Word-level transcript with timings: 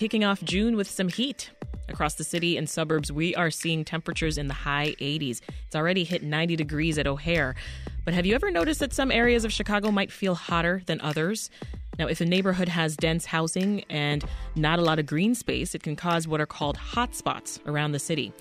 Kicking 0.00 0.22
off 0.24 0.40
June 0.44 0.76
with 0.76 0.88
some 0.88 1.08
heat. 1.08 1.50
Across 1.88 2.14
the 2.14 2.22
city 2.22 2.56
and 2.56 2.70
suburbs, 2.70 3.10
we 3.10 3.34
are 3.34 3.50
seeing 3.50 3.84
temperatures 3.84 4.38
in 4.38 4.46
the 4.46 4.54
high 4.54 4.94
80s. 5.00 5.40
It's 5.66 5.74
already 5.74 6.04
hit 6.04 6.22
90 6.22 6.54
degrees 6.54 6.98
at 6.98 7.08
O'Hare. 7.08 7.56
But 8.04 8.14
have 8.14 8.24
you 8.24 8.36
ever 8.36 8.48
noticed 8.52 8.78
that 8.78 8.92
some 8.92 9.10
areas 9.10 9.44
of 9.44 9.52
Chicago 9.52 9.90
might 9.90 10.12
feel 10.12 10.36
hotter 10.36 10.82
than 10.86 11.00
others? 11.00 11.50
Now, 11.98 12.06
if 12.06 12.20
a 12.20 12.24
neighborhood 12.24 12.68
has 12.68 12.96
dense 12.96 13.24
housing 13.24 13.82
and 13.90 14.24
not 14.54 14.78
a 14.78 14.82
lot 14.82 15.00
of 15.00 15.06
green 15.06 15.34
space, 15.34 15.74
it 15.74 15.82
can 15.82 15.96
cause 15.96 16.28
what 16.28 16.40
are 16.40 16.46
called 16.46 16.76
hot 16.76 17.16
spots 17.16 17.58
around 17.66 17.90
the 17.90 17.98
city. 17.98 18.32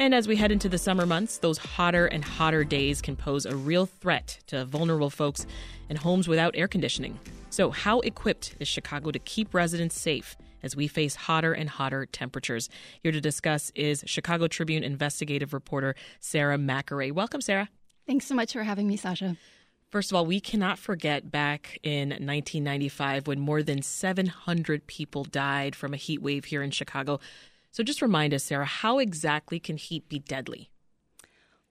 And 0.00 0.16
as 0.16 0.26
we 0.26 0.34
head 0.34 0.50
into 0.50 0.68
the 0.68 0.78
summer 0.78 1.06
months, 1.06 1.38
those 1.38 1.58
hotter 1.58 2.06
and 2.06 2.24
hotter 2.24 2.64
days 2.64 3.00
can 3.00 3.14
pose 3.14 3.46
a 3.46 3.54
real 3.54 3.86
threat 3.86 4.40
to 4.48 4.64
vulnerable 4.64 5.10
folks 5.10 5.46
and 5.88 5.96
homes 5.96 6.26
without 6.26 6.56
air 6.56 6.66
conditioning. 6.66 7.20
So, 7.50 7.70
how 7.70 8.00
equipped 8.00 8.56
is 8.58 8.66
Chicago 8.66 9.12
to 9.12 9.20
keep 9.20 9.54
residents 9.54 9.96
safe? 9.96 10.36
As 10.64 10.74
we 10.74 10.88
face 10.88 11.14
hotter 11.14 11.52
and 11.52 11.68
hotter 11.68 12.06
temperatures. 12.06 12.70
Here 13.02 13.12
to 13.12 13.20
discuss 13.20 13.70
is 13.74 14.02
Chicago 14.06 14.48
Tribune 14.48 14.82
investigative 14.82 15.52
reporter 15.52 15.94
Sarah 16.20 16.56
Macaraeg. 16.56 17.12
Welcome, 17.12 17.42
Sarah. 17.42 17.68
Thanks 18.06 18.24
so 18.26 18.34
much 18.34 18.54
for 18.54 18.62
having 18.62 18.88
me, 18.88 18.96
Sasha. 18.96 19.36
First 19.90 20.10
of 20.10 20.16
all, 20.16 20.26
we 20.26 20.40
cannot 20.40 20.78
forget 20.78 21.30
back 21.30 21.78
in 21.82 22.08
1995 22.08 23.26
when 23.26 23.38
more 23.38 23.62
than 23.62 23.82
700 23.82 24.86
people 24.86 25.22
died 25.24 25.76
from 25.76 25.92
a 25.92 25.98
heat 25.98 26.22
wave 26.22 26.46
here 26.46 26.62
in 26.62 26.70
Chicago. 26.70 27.20
So 27.70 27.82
just 27.84 28.02
remind 28.02 28.32
us, 28.32 28.44
Sarah, 28.44 28.64
how 28.64 28.98
exactly 28.98 29.60
can 29.60 29.76
heat 29.76 30.08
be 30.08 30.18
deadly? 30.18 30.70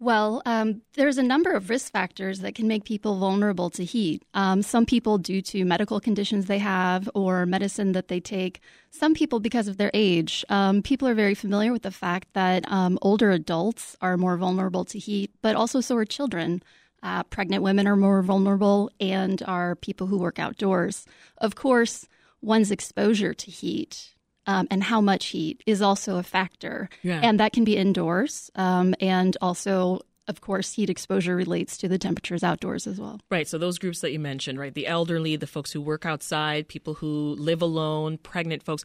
Well, 0.03 0.41
um, 0.45 0.81
there's 0.95 1.17
a 1.17 1.23
number 1.23 1.53
of 1.53 1.69
risk 1.69 1.89
factors 1.93 2.39
that 2.39 2.55
can 2.55 2.67
make 2.67 2.83
people 2.83 3.17
vulnerable 3.19 3.69
to 3.69 3.85
heat. 3.85 4.21
Um, 4.33 4.61
some 4.61 4.85
people, 4.85 5.17
due 5.17 5.41
to 5.43 5.63
medical 5.63 6.01
conditions 6.01 6.47
they 6.47 6.57
have 6.57 7.09
or 7.15 7.45
medicine 7.45 7.93
that 7.93 8.09
they 8.09 8.19
take, 8.19 8.59
some 8.91 9.13
people, 9.13 9.39
because 9.39 9.69
of 9.69 9.77
their 9.77 9.91
age. 9.93 10.43
Um, 10.49 10.81
people 10.81 11.07
are 11.07 11.13
very 11.13 11.35
familiar 11.35 11.71
with 11.71 11.83
the 11.83 11.91
fact 11.91 12.33
that 12.33 12.69
um, 12.69 12.99
older 13.01 13.31
adults 13.31 13.95
are 14.01 14.17
more 14.17 14.35
vulnerable 14.35 14.83
to 14.83 14.99
heat, 14.99 15.31
but 15.41 15.55
also 15.55 15.79
so 15.79 15.95
are 15.95 16.03
children. 16.03 16.61
Uh, 17.01 17.23
pregnant 17.23 17.63
women 17.63 17.87
are 17.87 17.95
more 17.95 18.21
vulnerable, 18.21 18.91
and 18.99 19.41
are 19.47 19.73
people 19.73 20.07
who 20.07 20.17
work 20.17 20.37
outdoors. 20.37 21.05
Of 21.37 21.55
course, 21.55 22.09
one's 22.41 22.71
exposure 22.71 23.33
to 23.33 23.49
heat 23.49 24.13
um, 24.45 24.67
and 24.69 24.83
how 24.83 25.01
much 25.01 25.27
heat 25.27 25.63
is 25.65 25.81
also 25.81 26.17
a 26.17 26.23
factor. 26.23 26.89
Yeah. 27.01 27.19
And 27.23 27.39
that 27.39 27.53
can 27.53 27.63
be 27.63 27.77
indoors. 27.77 28.51
Um, 28.55 28.95
and 28.99 29.37
also, 29.41 30.01
of 30.27 30.41
course, 30.41 30.73
heat 30.73 30.89
exposure 30.89 31.35
relates 31.35 31.77
to 31.77 31.87
the 31.87 31.97
temperatures 31.97 32.43
outdoors 32.43 32.87
as 32.87 32.99
well. 32.99 33.19
Right. 33.29 33.47
So, 33.47 33.57
those 33.57 33.79
groups 33.79 34.01
that 34.01 34.11
you 34.11 34.19
mentioned, 34.19 34.59
right? 34.59 34.73
The 34.73 34.87
elderly, 34.87 35.35
the 35.35 35.47
folks 35.47 35.71
who 35.71 35.81
work 35.81 36.05
outside, 36.05 36.67
people 36.67 36.95
who 36.95 37.35
live 37.37 37.61
alone, 37.61 38.17
pregnant 38.17 38.63
folks. 38.63 38.83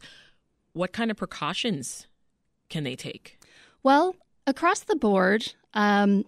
What 0.73 0.93
kind 0.93 1.09
of 1.09 1.17
precautions 1.17 2.07
can 2.69 2.83
they 2.83 2.95
take? 2.95 3.39
Well, 3.81 4.15
across 4.45 4.81
the 4.81 4.95
board, 4.95 5.53
um, 5.73 6.25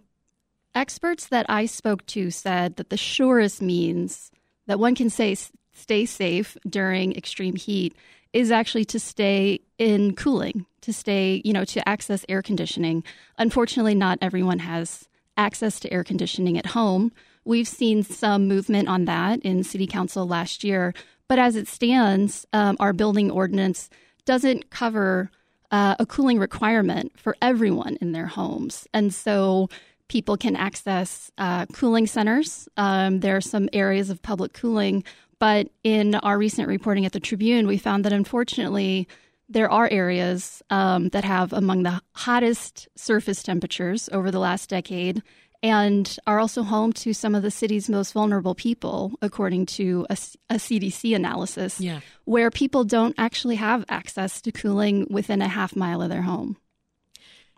experts 0.73 1.27
that 1.27 1.45
I 1.47 1.65
spoke 1.65 2.05
to 2.07 2.31
said 2.31 2.77
that 2.77 2.89
the 2.89 2.97
surest 2.97 3.61
means 3.61 4.31
that 4.67 4.79
one 4.79 4.95
can 4.95 5.09
say 5.09 5.35
stay 5.73 6.05
safe 6.05 6.57
during 6.67 7.15
extreme 7.15 7.55
heat 7.55 7.95
is 8.33 8.51
actually 8.51 8.85
to 8.85 8.99
stay 8.99 9.59
in 9.77 10.15
cooling, 10.15 10.65
to 10.81 10.93
stay, 10.93 11.41
you 11.43 11.53
know, 11.53 11.65
to 11.65 11.87
access 11.87 12.25
air 12.29 12.41
conditioning. 12.41 13.03
Unfortunately, 13.37 13.95
not 13.95 14.17
everyone 14.21 14.59
has 14.59 15.07
access 15.37 15.79
to 15.79 15.91
air 15.91 16.03
conditioning 16.03 16.57
at 16.57 16.67
home. 16.67 17.11
We've 17.43 17.67
seen 17.67 18.03
some 18.03 18.47
movement 18.47 18.87
on 18.87 19.05
that 19.05 19.41
in 19.41 19.63
City 19.63 19.87
Council 19.87 20.27
last 20.27 20.63
year, 20.63 20.93
but 21.27 21.39
as 21.39 21.55
it 21.55 21.67
stands, 21.67 22.45
um, 22.53 22.77
our 22.79 22.93
building 22.93 23.31
ordinance 23.31 23.89
doesn't 24.25 24.69
cover 24.69 25.31
uh, 25.71 25.95
a 25.99 26.05
cooling 26.05 26.37
requirement 26.37 27.17
for 27.17 27.35
everyone 27.41 27.97
in 28.01 28.11
their 28.11 28.27
homes. 28.27 28.87
And 28.93 29.13
so 29.13 29.69
people 30.09 30.35
can 30.35 30.55
access 30.55 31.31
uh, 31.37 31.65
cooling 31.67 32.05
centers. 32.05 32.67
Um, 32.75 33.21
there 33.21 33.37
are 33.37 33.41
some 33.41 33.69
areas 33.71 34.09
of 34.09 34.21
public 34.21 34.53
cooling 34.53 35.03
but 35.41 35.69
in 35.83 36.13
our 36.13 36.37
recent 36.37 36.67
reporting 36.67 37.07
at 37.07 37.13
the 37.13 37.19
Tribune, 37.19 37.65
we 37.65 37.79
found 37.79 38.05
that 38.05 38.13
unfortunately, 38.13 39.07
there 39.49 39.71
are 39.71 39.89
areas 39.89 40.61
um, 40.69 41.09
that 41.09 41.23
have 41.23 41.51
among 41.51 41.81
the 41.81 41.99
hottest 42.11 42.87
surface 42.95 43.41
temperatures 43.41 44.07
over 44.13 44.29
the 44.29 44.37
last 44.37 44.69
decade 44.69 45.23
and 45.63 46.19
are 46.27 46.39
also 46.39 46.61
home 46.61 46.93
to 46.93 47.11
some 47.13 47.33
of 47.33 47.41
the 47.41 47.49
city's 47.49 47.89
most 47.89 48.13
vulnerable 48.13 48.53
people, 48.53 49.13
according 49.23 49.65
to 49.65 50.05
a, 50.11 50.17
a, 50.51 50.55
CDC 50.55 51.15
analysis, 51.15 51.81
yeah. 51.81 52.01
where 52.25 52.51
people 52.51 52.83
don't 52.83 53.15
actually 53.17 53.55
have 53.55 53.83
access 53.89 54.41
to 54.41 54.51
cooling 54.51 55.07
within 55.09 55.41
a 55.41 55.47
half 55.47 55.75
mile 55.75 56.03
of 56.03 56.09
their 56.09 56.21
home. 56.21 56.55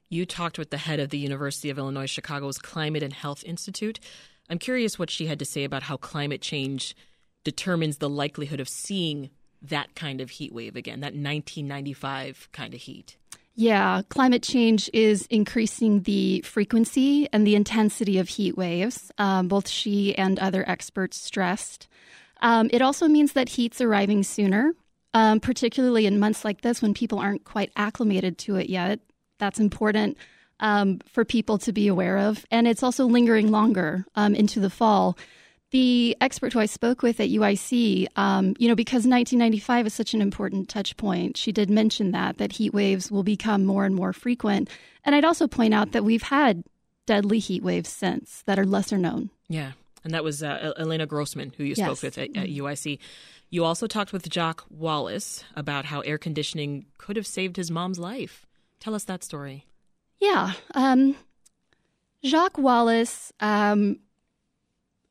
You 0.08 0.26
talked 0.26 0.58
with 0.58 0.70
the 0.70 0.78
head 0.78 1.02
of 1.02 1.10
the 1.10 1.18
University 1.18 1.70
of 1.70 1.78
Illinois 1.78 2.10
Chicago's 2.10 2.58
Climate 2.58 3.04
and 3.04 3.12
Health 3.12 3.44
Institute. 3.44 4.00
I'm 4.50 4.60
curious 4.60 4.98
what 4.98 5.10
she 5.10 5.28
had 5.28 5.40
to 5.40 5.46
say 5.46 5.66
about 5.66 5.84
how 5.84 5.98
climate 5.98 6.42
change 6.42 6.96
determines 7.44 7.98
the 7.98 8.10
likelihood 8.10 8.60
of 8.60 8.70
seeing 8.70 9.30
that 9.62 9.96
kind 9.96 10.22
of 10.22 10.30
heat 10.30 10.54
wave 10.54 10.76
again, 10.76 11.00
that 11.00 11.14
1995 11.14 12.50
kind 12.52 12.74
of 12.74 12.82
heat. 12.82 13.18
Yeah, 13.56 14.02
climate 14.10 14.42
change 14.42 14.90
is 14.94 15.28
increasing 15.28 16.02
the 16.02 16.42
frequency 16.42 17.30
and 17.32 17.46
the 17.46 17.56
intensity 17.56 18.18
of 18.18 18.28
heat 18.28 18.58
waves, 18.58 19.12
um, 19.20 19.48
both 19.48 19.70
she 19.70 20.18
and 20.18 20.40
other 20.40 20.68
experts 20.68 21.22
stressed. 21.22 21.88
Um, 22.42 22.70
it 22.74 22.82
also 22.82 23.08
means 23.08 23.34
that 23.34 23.50
heat's 23.50 23.80
arriving 23.80 24.24
sooner, 24.24 24.74
um, 25.14 25.40
particularly 25.40 26.08
in 26.08 26.20
months 26.20 26.44
like 26.44 26.62
this 26.62 26.82
when 26.82 26.96
people 26.96 27.20
aren't 27.20 27.44
quite 27.44 27.72
acclimated 27.76 28.40
to 28.40 28.56
it 28.56 28.70
yet. 28.70 29.00
That's 29.38 29.60
important 29.60 30.18
um, 30.60 31.00
for 31.06 31.24
people 31.24 31.60
to 31.60 31.72
be 31.72 31.88
aware 31.88 32.18
of. 32.18 32.46
And 32.50 32.68
it's 32.68 32.82
also 32.82 33.06
lingering 33.06 33.52
longer 33.52 34.06
um, 34.16 34.34
into 34.34 34.60
the 34.60 34.70
fall 34.70 35.16
the 35.74 36.16
expert 36.22 36.54
who 36.54 36.60
I 36.60 36.68
spoke 36.68 37.02
with 37.02 37.20
at 37.20 37.30
UIC, 37.30 38.06
um, 38.16 38.56
you 38.60 38.68
know, 38.68 38.76
because 38.76 39.08
1995 39.08 39.88
is 39.88 39.94
such 39.94 40.14
an 40.14 40.22
important 40.22 40.70
touch 40.70 40.96
point, 40.98 41.36
she 41.36 41.52
did 41.52 41.72
mention 41.72 42.12
that 42.12 42.38
that 42.38 42.52
heat 42.52 42.76
waves 42.76 43.10
will 43.10 43.24
become 43.24 43.66
more 43.66 43.84
and 43.84 43.96
more 43.96 44.14
frequent. 44.14 44.70
And 45.04 45.16
I'd 45.16 45.26
also 45.26 45.48
point 45.48 45.74
out 45.74 45.92
that 45.92 46.04
we've 46.04 46.22
had 46.22 46.64
deadly 47.08 47.40
heat 47.40 47.64
waves 47.64 47.90
since 47.90 48.44
that 48.46 48.60
are 48.60 48.68
lesser 48.68 49.00
known. 49.00 49.32
Yeah, 49.50 49.72
and 50.04 50.14
that 50.14 50.24
was 50.24 50.44
uh, 50.44 50.74
Elena 50.78 51.08
Grossman 51.08 51.54
who 51.58 51.64
you 51.64 51.74
yes. 51.76 51.88
spoke 51.88 52.04
with 52.04 52.18
at, 52.20 52.38
at 52.38 52.50
mm-hmm. 52.50 52.66
UIC. 52.66 53.00
You 53.50 53.66
also 53.66 53.88
talked 53.88 54.14
with 54.14 54.32
Jacques 54.32 54.64
Wallace 54.70 55.44
about 55.56 55.86
how 55.86 56.02
air 56.02 56.20
conditioning 56.20 56.86
could 57.00 57.16
have 57.16 57.28
saved 57.28 57.58
his 57.58 57.72
mom's 57.72 57.98
life. 57.98 58.46
Tell 58.80 58.94
us 58.94 59.06
that 59.06 59.24
story. 59.24 59.66
Yeah. 60.20 60.54
Um, 60.76 61.16
Jacques 62.24 62.60
Wallace 62.60 63.34
um, 63.40 63.98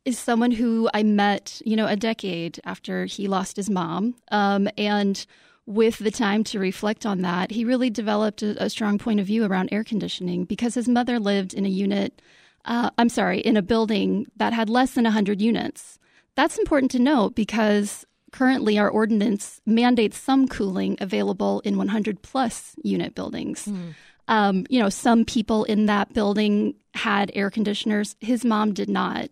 is 0.04 0.18
someone 0.18 0.50
who 0.50 0.90
I 0.92 1.02
met, 1.02 1.60
you 1.64 1.76
know, 1.76 1.86
a 1.86 1.96
decade 1.96 2.60
after 2.64 3.04
he 3.04 3.28
lost 3.28 3.56
his 3.56 3.70
mom. 3.70 4.16
Um, 4.30 4.68
and 4.76 5.24
with 5.66 5.98
the 5.98 6.10
time 6.10 6.42
to 6.44 6.58
reflect 6.58 7.06
on 7.06 7.22
that, 7.22 7.52
he 7.52 7.64
really 7.64 7.90
developed 7.90 8.42
a, 8.42 8.64
a, 8.64 8.68
strong 8.68 8.98
point 8.98 9.20
of 9.20 9.26
view 9.26 9.44
around 9.44 9.68
air 9.70 9.84
conditioning 9.84 10.44
because 10.44 10.74
his 10.74 10.88
mother 10.88 11.20
lived 11.20 11.54
in 11.54 11.64
a 11.64 11.68
unit, 11.68 12.20
uh, 12.64 12.90
I'm 12.98 13.08
sorry, 13.08 13.38
in 13.40 13.56
a 13.56 13.62
building 13.62 14.26
that 14.36 14.52
had 14.52 14.68
less 14.68 14.92
than 14.92 15.04
100 15.04 15.40
units. 15.40 16.00
That's 16.34 16.58
important 16.58 16.90
to 16.92 16.98
note 16.98 17.36
because 17.36 18.04
currently 18.32 18.78
our 18.78 18.88
ordinance 18.88 19.60
mandates 19.66 20.18
some 20.18 20.48
cooling 20.48 20.96
available 21.00 21.60
in 21.60 21.76
100 21.76 22.22
plus 22.22 22.74
unit 22.82 23.14
buildings. 23.14 23.66
Mm. 23.66 23.94
Um, 24.28 24.66
you 24.68 24.80
know, 24.80 24.88
some 24.88 25.24
people 25.24 25.64
in 25.64 25.86
that 25.86 26.12
building 26.12 26.74
had 26.94 27.30
air 27.34 27.50
conditioners. 27.50 28.16
His 28.20 28.44
mom 28.44 28.72
did 28.72 28.88
not. 28.88 29.28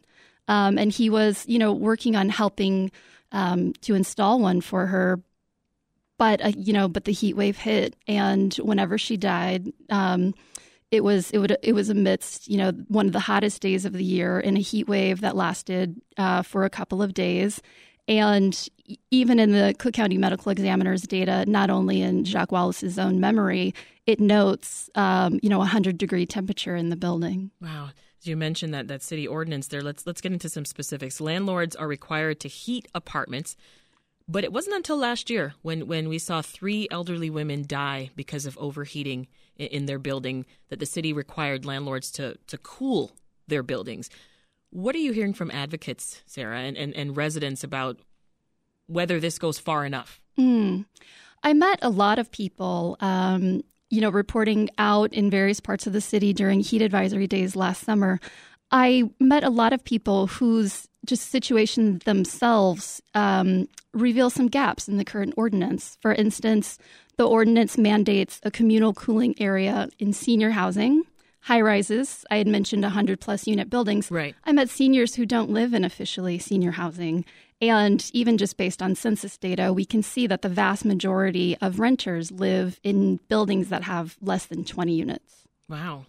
Um, 0.51 0.79
and 0.79 0.91
he 0.91 1.09
was, 1.09 1.45
you 1.47 1.61
know, 1.61 1.73
working 1.73 2.17
on 2.17 2.29
helping 2.29 2.91
um, 3.31 3.73
to 3.83 3.95
install 3.95 4.41
one 4.41 4.61
for 4.61 4.87
her. 4.87 5.21
But 6.19 6.45
uh, 6.45 6.53
you 6.57 6.73
know, 6.73 6.89
but 6.89 7.05
the 7.05 7.13
heat 7.13 7.37
wave 7.37 7.57
hit, 7.57 7.95
and 8.09 8.53
whenever 8.55 8.99
she 8.99 9.17
died, 9.17 9.73
um, 9.91 10.35
it 10.91 11.05
was 11.05 11.31
it 11.31 11.39
would 11.39 11.57
it 11.63 11.73
was 11.73 11.89
amidst 11.89 12.49
you 12.49 12.59
know 12.59 12.73
one 12.89 13.07
of 13.07 13.13
the 13.13 13.21
hottest 13.21 13.63
days 13.63 13.85
of 13.85 13.93
the 13.93 14.05
year 14.05 14.41
in 14.41 14.57
a 14.57 14.61
heat 14.61 14.89
wave 14.89 15.21
that 15.21 15.37
lasted 15.37 16.01
uh, 16.19 16.43
for 16.43 16.65
a 16.65 16.71
couple 16.71 17.01
of 17.01 17.15
days. 17.15 17.63
And 18.09 18.69
even 19.13 19.39
in 19.39 19.53
the 19.53 19.73
Cook 19.79 19.95
County 19.95 20.19
Medical 20.19 20.51
Examiner's 20.51 21.03
data, 21.03 21.47
not 21.47 21.71
only 21.71 22.03
in 22.03 22.25
Jacques 22.25 22.51
Wallace's 22.51 22.99
own 22.99 23.21
memory, 23.21 23.73
it 24.05 24.19
notes, 24.19 24.91
um, 24.97 25.39
you 25.45 25.49
know, 25.49 25.57
a 25.57 25.61
100 25.61 25.97
degree 25.97 26.27
temperature 26.27 26.75
in 26.75 26.89
the 26.89 26.97
building. 26.97 27.53
Wow 27.63 27.91
you 28.23 28.37
mentioned 28.37 28.75
that 28.75 28.89
that 28.89 29.03
city 29.03 29.27
ordinance 29.27 29.69
there. 29.69 29.83
Let's 29.83 30.07
let's 30.07 30.21
get 30.21 30.33
into 30.33 30.49
some 30.49 30.65
specifics. 30.65 31.21
Landlords 31.21 31.77
are 31.77 31.89
required 31.89 32.41
to 32.41 32.49
heat 32.49 32.89
apartments, 32.95 33.57
but 34.29 34.45
it 34.45 34.53
wasn't 34.53 34.77
until 34.77 34.97
last 34.97 35.31
year 35.31 35.55
when 35.63 35.87
when 35.87 36.09
we 36.09 36.19
saw 36.19 36.43
three 36.43 36.87
elderly 36.91 37.31
women 37.31 37.65
die 37.67 38.11
because 38.17 38.47
of 38.47 38.59
overheating 38.59 39.27
in, 39.57 39.67
in 39.69 39.87
their 39.87 39.99
building 39.99 40.47
that 40.69 40.79
the 40.79 40.87
city 40.87 41.13
required 41.13 41.65
landlords 41.65 42.11
to 42.13 42.37
to 42.47 42.59
cool 42.59 43.13
their 43.47 43.63
buildings. 43.63 44.11
What 44.71 44.95
are 44.95 44.99
you 44.99 45.13
hearing 45.13 45.35
from 45.35 45.51
advocates, 45.51 46.23
Sarah, 46.27 46.61
and, 46.61 46.77
and, 46.77 46.95
and 46.95 47.17
residents 47.17 47.65
about 47.65 47.99
whether 48.87 49.19
this 49.19 49.39
goes 49.39 49.59
far 49.59 49.85
enough? 49.85 50.21
Mm. 50.39 50.85
I 51.43 51.53
met 51.55 51.81
a 51.83 51.91
lot 51.91 52.19
of 52.19 52.31
people, 52.31 52.97
um, 53.01 53.63
you 53.91 54.01
know, 54.01 54.11
reporting 54.11 54.71
out 54.79 55.13
in 55.13 55.31
various 55.31 55.61
parts 55.61 55.87
of 55.87 55.93
the 55.93 56.01
city 56.01 56.33
during 56.33 56.61
heat 56.61 56.81
advisory 56.81 57.27
days 57.27 57.57
last 57.57 57.85
summer. 57.85 58.21
I 58.71 59.11
met 59.19 59.45
a 59.45 59.51
lot 59.51 59.73
of 59.73 59.85
people 59.85 60.29
whose 60.29 60.89
just 61.05 61.31
situation 61.31 62.01
themselves 62.05 63.03
um, 63.15 63.69
reveal 63.93 64.31
some 64.31 64.49
gaps 64.49 64.89
in 64.89 64.97
the 64.97 65.05
current 65.05 65.35
ordinance. 65.37 65.99
For 66.01 66.15
instance, 66.15 66.79
the 67.17 67.27
ordinance 67.27 67.77
mandates 67.77 68.41
a 68.45 68.51
communal 68.51 68.95
cooling 68.95 69.35
area 69.41 69.89
in 69.99 70.13
senior 70.13 70.51
housing, 70.51 71.03
high 71.41 71.61
rises. 71.61 72.25
I 72.31 72.37
had 72.37 72.47
mentioned 72.47 72.83
100 72.83 73.21
plus 73.21 73.47
unit 73.47 73.71
buildings. 73.71 74.11
Right. 74.11 74.35
I 74.45 74.53
met 74.53 74.71
seniors 74.71 75.15
who 75.15 75.27
don't 75.27 75.51
live 75.51 75.75
in 75.75 75.85
officially 75.85 76.39
senior 76.39 76.71
housing. 76.73 77.25
And 77.61 78.09
even 78.15 78.39
just 78.39 78.57
based 78.57 78.81
on 78.81 78.95
census 78.95 79.37
data, 79.37 79.73
we 79.73 79.85
can 79.85 80.03
see 80.03 80.27
that 80.27 80.43
the 80.43 80.49
vast 80.49 80.85
majority 80.85 81.57
of 81.61 81.79
renters 81.79 82.31
live 82.31 82.81
in 82.83 83.21
buildings 83.29 83.69
that 83.69 83.83
have 83.83 84.17
less 84.23 84.47
than 84.47 84.65
20 84.65 84.95
units. 84.95 85.47
Wow. 85.69 86.07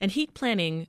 And 0.00 0.10
heat 0.10 0.34
planning 0.34 0.88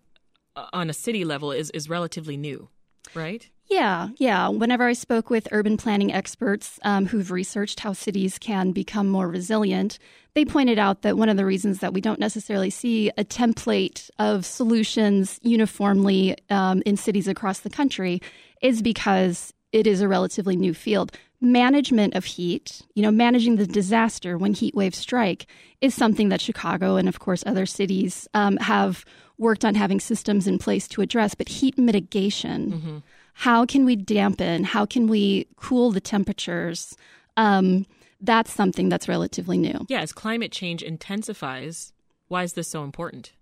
uh, 0.56 0.68
on 0.74 0.90
a 0.90 0.94
city 0.94 1.24
level 1.24 1.52
is, 1.52 1.70
is 1.72 1.90
relatively 1.90 2.38
new, 2.38 2.70
right? 3.14 3.48
Yeah, 3.72 4.10
yeah. 4.18 4.50
Whenever 4.50 4.86
I 4.86 4.92
spoke 4.92 5.30
with 5.30 5.48
urban 5.54 5.78
planning 5.78 6.12
experts 6.12 6.78
um, 6.84 7.06
who've 7.06 7.32
researched 7.32 7.80
how 7.80 7.94
cities 7.94 8.38
can 8.38 8.74
become 8.74 9.08
more 9.08 9.30
resilient, 9.30 9.98
they 10.34 10.44
pointed 10.44 10.78
out 10.78 11.04
that 11.04 11.18
one 11.18 11.30
of 11.30 11.38
the 11.38 11.46
reasons 11.46 11.80
that 11.80 11.94
we 11.94 12.02
don't 12.02 12.20
necessarily 12.20 12.70
see 12.70 13.12
a 13.18 13.24
template 13.24 14.10
of 14.20 14.46
solutions 14.46 15.40
uniformly 15.42 16.36
um, 16.50 16.84
in 16.86 16.98
cities 16.98 17.30
across 17.30 17.62
the 17.62 17.70
country 17.70 18.22
is 18.62 18.82
because 18.82 19.54
it 19.72 19.88
is 19.88 20.02
a 20.02 20.08
relatively 20.10 20.58
new 20.58 20.74
field. 20.74 21.14
Management 21.40 22.14
of 22.14 22.26
heat, 22.26 22.82
you 22.94 23.02
know, 23.02 23.10
managing 23.10 23.56
the 23.56 23.66
disaster 23.66 24.38
when 24.38 24.54
heat 24.54 24.76
waves 24.76 24.98
strike, 24.98 25.46
is 25.80 25.96
something 25.96 26.28
that 26.28 26.42
Chicago 26.42 26.98
and, 26.98 27.08
of 27.08 27.20
course, 27.20 27.42
other 27.46 27.66
cities 27.66 28.28
um, 28.34 28.58
have 28.58 29.06
worked 29.38 29.64
on 29.64 29.76
having 29.76 30.02
systems 30.02 30.46
in 30.46 30.60
place 30.60 30.90
to 30.90 31.02
address. 31.02 31.36
But 31.36 31.48
heat 31.48 31.78
mitigation, 31.78 32.72
mm-hmm. 32.72 32.98
How 33.34 33.66
can 33.66 33.86
we 33.86 33.96
dampen? 33.96 34.64
How 34.64 34.86
can 34.86 35.08
we 35.08 35.48
cool 35.56 35.92
the 35.92 36.02
temperatures? 36.02 36.96
Um, 37.38 37.86
that's 38.20 38.52
something 38.52 38.90
that's 38.90 39.08
relatively 39.08 39.58
new. 39.58 39.86
Yeah, 39.90 40.02
as 40.02 40.14
climate 40.14 40.52
change 40.52 40.84
intensifies, 40.84 41.92
why 42.28 42.44
is 42.44 42.54
this 42.54 42.68
so 42.68 42.84
important? 42.84 43.34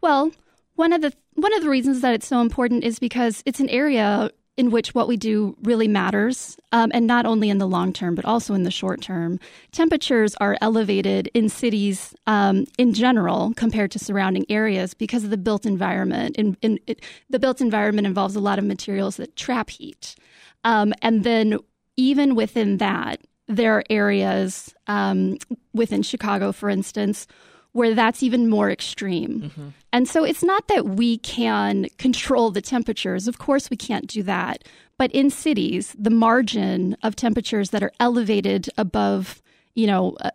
Well, 0.00 0.32
one 0.74 0.92
of 0.92 1.00
the 1.00 1.12
one 1.34 1.54
of 1.54 1.62
the 1.62 1.70
reasons 1.70 2.00
that 2.00 2.14
it's 2.14 2.26
so 2.26 2.40
important 2.40 2.84
is 2.84 2.98
because 2.98 3.42
it's 3.46 3.60
an 3.60 3.68
area 3.70 4.30
in 4.56 4.70
which 4.70 4.94
what 4.94 5.08
we 5.08 5.16
do 5.16 5.56
really 5.62 5.88
matters, 5.88 6.58
um, 6.72 6.90
and 6.92 7.06
not 7.06 7.24
only 7.24 7.48
in 7.48 7.58
the 7.58 7.66
long 7.66 7.92
term, 7.92 8.14
but 8.14 8.24
also 8.24 8.52
in 8.52 8.64
the 8.64 8.70
short 8.70 9.00
term. 9.00 9.40
Temperatures 9.72 10.34
are 10.40 10.58
elevated 10.60 11.30
in 11.32 11.48
cities 11.48 12.14
um, 12.26 12.66
in 12.76 12.92
general 12.92 13.54
compared 13.56 13.90
to 13.90 13.98
surrounding 13.98 14.44
areas 14.50 14.92
because 14.92 15.24
of 15.24 15.30
the 15.30 15.38
built 15.38 15.64
environment. 15.64 16.36
In 16.36 16.78
it, 16.86 17.02
the 17.30 17.38
built 17.38 17.60
environment 17.60 18.06
involves 18.06 18.36
a 18.36 18.40
lot 18.40 18.58
of 18.58 18.64
materials 18.64 19.16
that 19.16 19.36
trap 19.36 19.70
heat. 19.70 20.16
Um, 20.64 20.92
and 21.00 21.24
then, 21.24 21.58
even 21.96 22.34
within 22.34 22.78
that, 22.78 23.20
there 23.48 23.76
are 23.76 23.84
areas 23.90 24.74
um, 24.86 25.38
within 25.74 26.02
Chicago, 26.02 26.52
for 26.52 26.68
instance, 26.68 27.26
where 27.72 27.94
that's 27.94 28.22
even 28.22 28.48
more 28.48 28.70
extreme. 28.70 29.42
Mm-hmm. 29.42 29.68
And 29.92 30.08
so 30.08 30.24
it's 30.24 30.42
not 30.42 30.68
that 30.68 30.86
we 30.86 31.18
can 31.18 31.86
control 31.98 32.50
the 32.50 32.62
temperatures. 32.62 33.26
Of 33.26 33.38
course, 33.38 33.70
we 33.70 33.76
can't 33.76 34.06
do 34.06 34.22
that. 34.24 34.64
But 34.98 35.10
in 35.12 35.30
cities, 35.30 35.96
the 35.98 36.10
margin 36.10 36.96
of 37.02 37.16
temperatures 37.16 37.70
that 37.70 37.82
are 37.82 37.92
elevated 37.98 38.68
above, 38.76 39.42
you 39.74 39.86
know, 39.86 40.16
uh, 40.20 40.30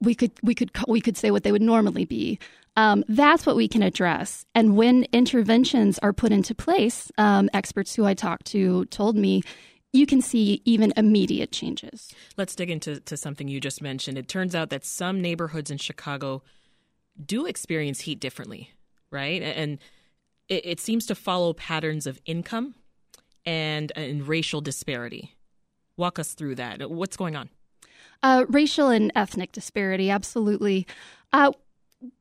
we 0.00 0.14
could 0.14 0.32
we 0.42 0.54
could 0.54 0.70
we 0.86 1.00
could 1.00 1.16
say 1.16 1.30
what 1.30 1.42
they 1.42 1.52
would 1.52 1.62
normally 1.62 2.04
be. 2.04 2.38
Um, 2.76 3.04
that's 3.08 3.46
what 3.46 3.56
we 3.56 3.68
can 3.68 3.82
address. 3.82 4.44
And 4.54 4.76
when 4.76 5.06
interventions 5.12 5.98
are 6.00 6.12
put 6.12 6.30
into 6.30 6.54
place, 6.54 7.10
um, 7.16 7.48
experts 7.54 7.94
who 7.94 8.04
I 8.04 8.12
talked 8.12 8.44
to 8.48 8.84
told 8.86 9.16
me 9.16 9.42
you 9.94 10.04
can 10.04 10.20
see 10.20 10.60
even 10.66 10.92
immediate 10.96 11.52
changes. 11.52 12.12
Let's 12.36 12.54
dig 12.54 12.70
into 12.70 13.00
to 13.00 13.16
something 13.16 13.48
you 13.48 13.60
just 13.60 13.80
mentioned. 13.80 14.18
It 14.18 14.28
turns 14.28 14.54
out 14.54 14.68
that 14.70 14.84
some 14.84 15.22
neighborhoods 15.22 15.70
in 15.70 15.78
Chicago 15.78 16.42
do 17.24 17.46
experience 17.46 18.00
heat 18.00 18.20
differently, 18.20 18.70
right? 19.10 19.42
And 19.42 19.78
it, 20.48 20.66
it 20.66 20.80
seems 20.80 21.06
to 21.06 21.14
follow 21.14 21.52
patterns 21.52 22.06
of 22.06 22.20
income 22.26 22.74
and, 23.44 23.92
and 23.96 24.26
racial 24.26 24.60
disparity. 24.60 25.34
Walk 25.96 26.18
us 26.18 26.34
through 26.34 26.56
that. 26.56 26.90
What's 26.90 27.16
going 27.16 27.36
on? 27.36 27.48
Uh, 28.22 28.44
racial 28.48 28.88
and 28.88 29.12
ethnic 29.14 29.52
disparity, 29.52 30.10
absolutely. 30.10 30.86
Uh, 31.32 31.52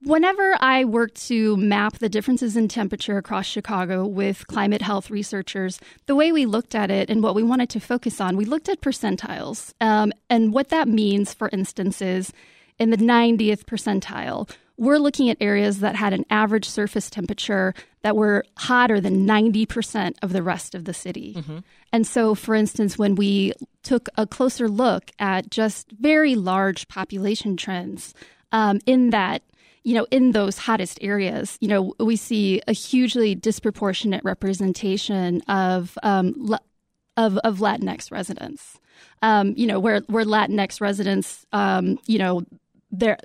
whenever 0.01 0.57
I 0.59 0.85
worked 0.85 1.27
to 1.27 1.57
map 1.57 1.99
the 1.99 2.09
differences 2.09 2.55
in 2.55 2.67
temperature 2.67 3.17
across 3.17 3.45
Chicago 3.45 4.05
with 4.05 4.47
climate 4.47 4.81
health 4.81 5.09
researchers, 5.09 5.79
the 6.05 6.15
way 6.15 6.31
we 6.31 6.45
looked 6.45 6.75
at 6.75 6.91
it 6.91 7.09
and 7.09 7.21
what 7.21 7.35
we 7.35 7.43
wanted 7.43 7.69
to 7.71 7.79
focus 7.79 8.21
on, 8.21 8.37
we 8.37 8.45
looked 8.45 8.69
at 8.69 8.81
percentiles. 8.81 9.73
Um, 9.81 10.13
and 10.29 10.53
what 10.53 10.69
that 10.69 10.87
means, 10.87 11.33
for 11.33 11.49
instance, 11.49 12.01
is 12.01 12.31
in 12.79 12.89
the 12.89 12.97
90th 12.97 13.63
percentile, 13.65 14.49
we're 14.77 14.97
looking 14.97 15.29
at 15.29 15.37
areas 15.39 15.79
that 15.79 15.95
had 15.95 16.13
an 16.13 16.25
average 16.29 16.67
surface 16.67 17.09
temperature 17.09 17.73
that 18.01 18.15
were 18.15 18.43
hotter 18.57 18.99
than 18.99 19.25
90% 19.25 20.15
of 20.21 20.33
the 20.33 20.43
rest 20.43 20.75
of 20.75 20.85
the 20.85 20.93
city. 20.93 21.33
Mm-hmm. 21.37 21.59
And 21.93 22.05
so, 22.05 22.35
for 22.35 22.55
instance, 22.55 22.97
when 22.97 23.15
we 23.15 23.53
took 23.83 24.09
a 24.17 24.27
closer 24.27 24.67
look 24.67 25.11
at 25.17 25.49
just 25.49 25.91
very 25.91 26.35
large 26.35 26.87
population 26.87 27.55
trends 27.55 28.13
um, 28.51 28.79
in 28.85 29.11
that, 29.11 29.43
you 29.83 29.93
know, 29.93 30.05
in 30.11 30.31
those 30.31 30.57
hottest 30.57 30.99
areas, 31.01 31.57
you 31.61 31.67
know, 31.67 31.93
we 31.99 32.15
see 32.15 32.61
a 32.67 32.73
hugely 32.73 33.33
disproportionate 33.33 34.23
representation 34.23 35.41
of 35.47 35.97
um, 36.03 36.57
of, 37.17 37.37
of 37.39 37.59
Latinx 37.59 38.11
residents. 38.11 38.79
Um, 39.21 39.53
you 39.55 39.67
know, 39.67 39.79
where 39.79 40.01
where 40.07 40.25
Latinx 40.25 40.81
residents, 40.81 41.45
um, 41.53 41.97
you 42.07 42.17
know, 42.17 42.43
they're 42.91 43.17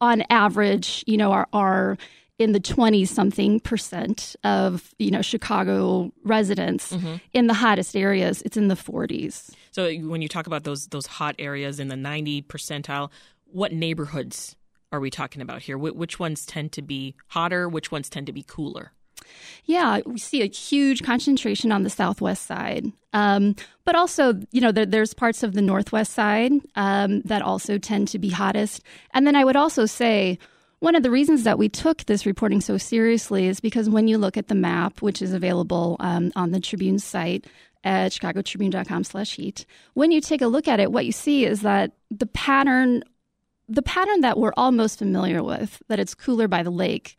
on 0.00 0.22
average, 0.30 1.04
you 1.06 1.16
know, 1.16 1.32
are, 1.32 1.48
are 1.52 1.98
in 2.38 2.52
the 2.52 2.60
20 2.60 3.04
something 3.06 3.60
percent 3.60 4.36
of, 4.44 4.94
you 4.98 5.10
know, 5.10 5.22
Chicago 5.22 6.12
residents. 6.24 6.92
Mm-hmm. 6.92 7.16
In 7.32 7.46
the 7.46 7.54
hottest 7.54 7.96
areas, 7.96 8.42
it's 8.42 8.56
in 8.56 8.68
the 8.68 8.74
40s. 8.74 9.50
So 9.70 9.90
when 9.90 10.22
you 10.22 10.28
talk 10.28 10.46
about 10.46 10.64
those 10.64 10.86
those 10.88 11.06
hot 11.06 11.34
areas 11.38 11.80
in 11.80 11.88
the 11.88 11.96
90 11.96 12.42
percentile, 12.42 13.10
what 13.46 13.72
neighborhoods 13.72 14.56
are 14.92 15.00
we 15.00 15.10
talking 15.10 15.42
about 15.42 15.62
here? 15.62 15.76
Which 15.76 16.18
ones 16.18 16.46
tend 16.46 16.72
to 16.72 16.82
be 16.82 17.14
hotter? 17.28 17.68
Which 17.68 17.90
ones 17.90 18.08
tend 18.08 18.26
to 18.26 18.32
be 18.32 18.42
cooler? 18.42 18.92
Yeah, 19.64 20.00
we 20.06 20.18
see 20.18 20.42
a 20.42 20.46
huge 20.46 21.02
concentration 21.02 21.72
on 21.72 21.82
the 21.82 21.90
southwest 21.90 22.46
side. 22.46 22.86
Um, 23.12 23.56
but 23.84 23.94
also, 23.94 24.34
you 24.52 24.60
know, 24.60 24.72
there, 24.72 24.86
there's 24.86 25.14
parts 25.14 25.42
of 25.42 25.54
the 25.54 25.62
northwest 25.62 26.12
side 26.12 26.52
um, 26.74 27.22
that 27.22 27.42
also 27.42 27.78
tend 27.78 28.08
to 28.08 28.18
be 28.18 28.30
hottest. 28.30 28.82
And 29.12 29.26
then 29.26 29.36
I 29.36 29.44
would 29.44 29.56
also 29.56 29.86
say, 29.86 30.38
one 30.80 30.94
of 30.94 31.02
the 31.02 31.10
reasons 31.10 31.44
that 31.44 31.58
we 31.58 31.68
took 31.68 32.04
this 32.04 32.26
reporting 32.26 32.60
so 32.60 32.76
seriously 32.76 33.46
is 33.46 33.60
because 33.60 33.88
when 33.88 34.08
you 34.08 34.18
look 34.18 34.36
at 34.36 34.48
the 34.48 34.54
map, 34.54 35.00
which 35.00 35.22
is 35.22 35.32
available 35.32 35.96
um, 36.00 36.30
on 36.36 36.50
the 36.50 36.60
Tribune 36.60 36.98
site 36.98 37.46
at 37.82 38.12
chicagotribune.com 38.12 39.04
slash 39.04 39.34
heat, 39.36 39.64
when 39.94 40.12
you 40.12 40.20
take 40.20 40.42
a 40.42 40.46
look 40.46 40.68
at 40.68 40.78
it, 40.78 40.92
what 40.92 41.06
you 41.06 41.12
see 41.12 41.46
is 41.46 41.62
that 41.62 41.92
the 42.10 42.26
pattern, 42.26 43.02
the 43.68 43.82
pattern 43.82 44.20
that 44.20 44.38
we're 44.38 44.52
all 44.56 44.70
most 44.70 44.98
familiar 44.98 45.42
with, 45.42 45.82
that 45.88 45.98
it's 45.98 46.14
cooler 46.14 46.46
by 46.46 46.62
the 46.62 46.70
lake, 46.70 47.16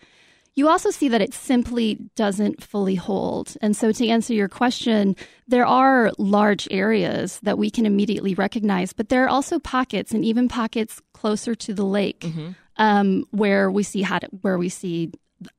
you 0.58 0.68
also 0.68 0.90
see 0.90 1.08
that 1.10 1.22
it 1.22 1.36
simply 1.36 2.00
doesn't 2.16 2.64
fully 2.64 2.96
hold. 2.96 3.56
And 3.62 3.78
so, 3.78 3.92
to 3.92 4.08
answer 4.08 4.34
your 4.34 4.50
question, 4.50 5.16
there 5.48 5.66
are 5.66 6.12
large 6.18 6.68
areas 6.72 7.40
that 7.44 7.60
we 7.60 7.70
can 7.70 7.86
immediately 7.86 8.34
recognize, 8.34 8.92
but 8.92 9.10
there 9.10 9.24
are 9.24 9.30
also 9.30 9.60
pockets, 9.60 10.12
and 10.12 10.26
even 10.26 10.50
pockets 10.50 11.00
closer 11.14 11.54
to 11.54 11.74
the 11.76 11.86
lake, 11.86 12.22
mm-hmm. 12.22 12.50
um, 12.78 13.26
where 13.30 13.70
we 13.70 13.84
see 13.84 14.02
hot, 14.02 14.24
where 14.42 14.58
we 14.58 14.68
see 14.68 15.12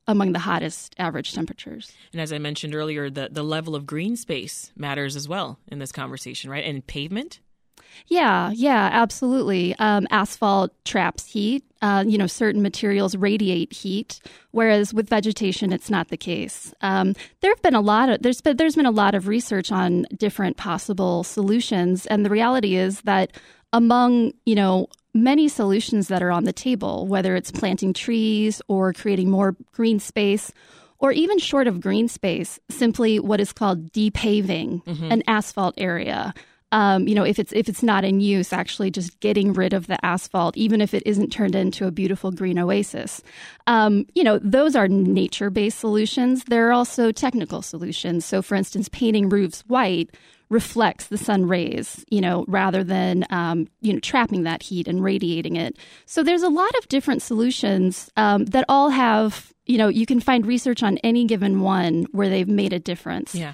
among 0.05 0.33
the 0.33 0.39
hottest 0.39 0.93
average 0.99 1.33
temperatures. 1.33 1.93
And 2.11 2.21
as 2.21 2.33
I 2.33 2.37
mentioned 2.37 2.75
earlier, 2.75 3.09
the, 3.09 3.29
the 3.31 3.43
level 3.43 3.75
of 3.75 3.85
green 3.85 4.17
space 4.17 4.73
matters 4.75 5.15
as 5.15 5.29
well 5.29 5.57
in 5.69 5.79
this 5.79 5.93
conversation, 5.93 6.49
right? 6.49 6.65
And 6.65 6.85
pavement? 6.85 7.39
Yeah, 8.07 8.51
yeah, 8.51 8.89
absolutely. 8.91 9.75
Um, 9.79 10.07
asphalt 10.11 10.73
traps 10.85 11.25
heat. 11.25 11.63
Uh, 11.81 12.03
you 12.05 12.17
know, 12.17 12.27
certain 12.27 12.61
materials 12.61 13.15
radiate 13.15 13.71
heat, 13.71 14.19
whereas 14.51 14.93
with 14.93 15.07
vegetation, 15.07 15.71
it's 15.71 15.89
not 15.89 16.09
the 16.09 16.17
case. 16.17 16.73
Um, 16.81 17.15
there 17.39 17.51
have 17.51 17.61
been 17.61 17.73
a 17.73 17.79
lot 17.79 18.09
of 18.09 18.21
there's 18.21 18.41
been 18.41 18.57
there's 18.57 18.75
been 18.75 18.85
a 18.85 18.91
lot 18.91 19.15
of 19.15 19.29
research 19.29 19.71
on 19.71 20.05
different 20.17 20.57
possible 20.57 21.23
solutions, 21.23 22.05
and 22.07 22.25
the 22.25 22.29
reality 22.29 22.75
is 22.75 22.99
that 23.01 23.31
among 23.71 24.33
you 24.45 24.55
know 24.55 24.87
many 25.13 25.47
solutions 25.47 26.09
that 26.09 26.21
are 26.21 26.31
on 26.31 26.43
the 26.43 26.53
table, 26.53 27.07
whether 27.07 27.35
it's 27.35 27.51
planting 27.51 27.93
trees 27.93 28.61
or 28.67 28.91
creating 28.91 29.29
more 29.29 29.55
green 29.71 29.99
space 29.99 30.51
or 30.99 31.11
even 31.11 31.39
short 31.39 31.67
of 31.67 31.79
green 31.79 32.07
space, 32.07 32.59
simply 32.69 33.19
what 33.19 33.39
is 33.39 33.53
called 33.53 33.91
depaving 33.91 34.81
mm-hmm. 34.81 35.11
an 35.11 35.23
asphalt 35.27 35.73
area 35.77 36.33
Um, 36.71 37.07
you 37.07 37.15
know, 37.15 37.23
if 37.23 37.39
it's 37.39 37.51
if 37.53 37.67
it's 37.67 37.81
not 37.81 38.03
in 38.03 38.19
use, 38.21 38.53
actually 38.53 38.91
just 38.91 39.19
getting 39.19 39.53
rid 39.53 39.73
of 39.73 39.87
the 39.87 40.03
asphalt, 40.05 40.55
even 40.55 40.81
if 40.81 40.93
it 40.93 41.03
isn't 41.05 41.31
turned 41.31 41.55
into 41.55 41.87
a 41.87 41.91
beautiful 41.91 42.31
green 42.31 42.59
oasis. 42.59 43.21
Um, 43.67 44.05
you 44.13 44.23
know, 44.23 44.39
those 44.39 44.75
are 44.75 44.87
nature-based 44.87 45.79
solutions. 45.79 46.43
There 46.45 46.67
are 46.67 46.73
also 46.73 47.11
technical 47.11 47.61
solutions. 47.61 48.25
So, 48.25 48.41
for 48.41 48.55
instance, 48.55 48.89
painting 48.89 49.29
roofs 49.29 49.61
white 49.67 50.11
reflects 50.49 51.07
the 51.07 51.17
sun 51.17 51.47
rays, 51.47 52.03
you 52.09 52.21
know, 52.21 52.43
rather 52.47 52.83
than 52.83 53.25
um, 53.29 53.67
you 53.81 53.93
know 53.93 53.99
trapping 53.99 54.43
that 54.43 54.63
heat 54.63 54.87
and 54.87 55.03
radiating 55.03 55.55
it. 55.55 55.77
So 56.05 56.23
there's 56.23 56.43
a 56.43 56.49
lot 56.49 56.73
of 56.77 56.87
different 56.87 57.21
solutions 57.21 58.09
um, 58.17 58.45
that 58.45 58.65
all 58.67 58.89
have, 58.89 59.53
you 59.65 59.77
know, 59.77 59.87
you 59.87 60.05
can 60.05 60.19
find 60.19 60.45
research 60.45 60.83
on 60.83 60.97
any 60.99 61.25
given 61.25 61.61
one 61.61 62.05
where 62.11 62.29
they've 62.29 62.47
made 62.47 62.73
a 62.73 62.79
difference. 62.79 63.35
Yeah. 63.35 63.53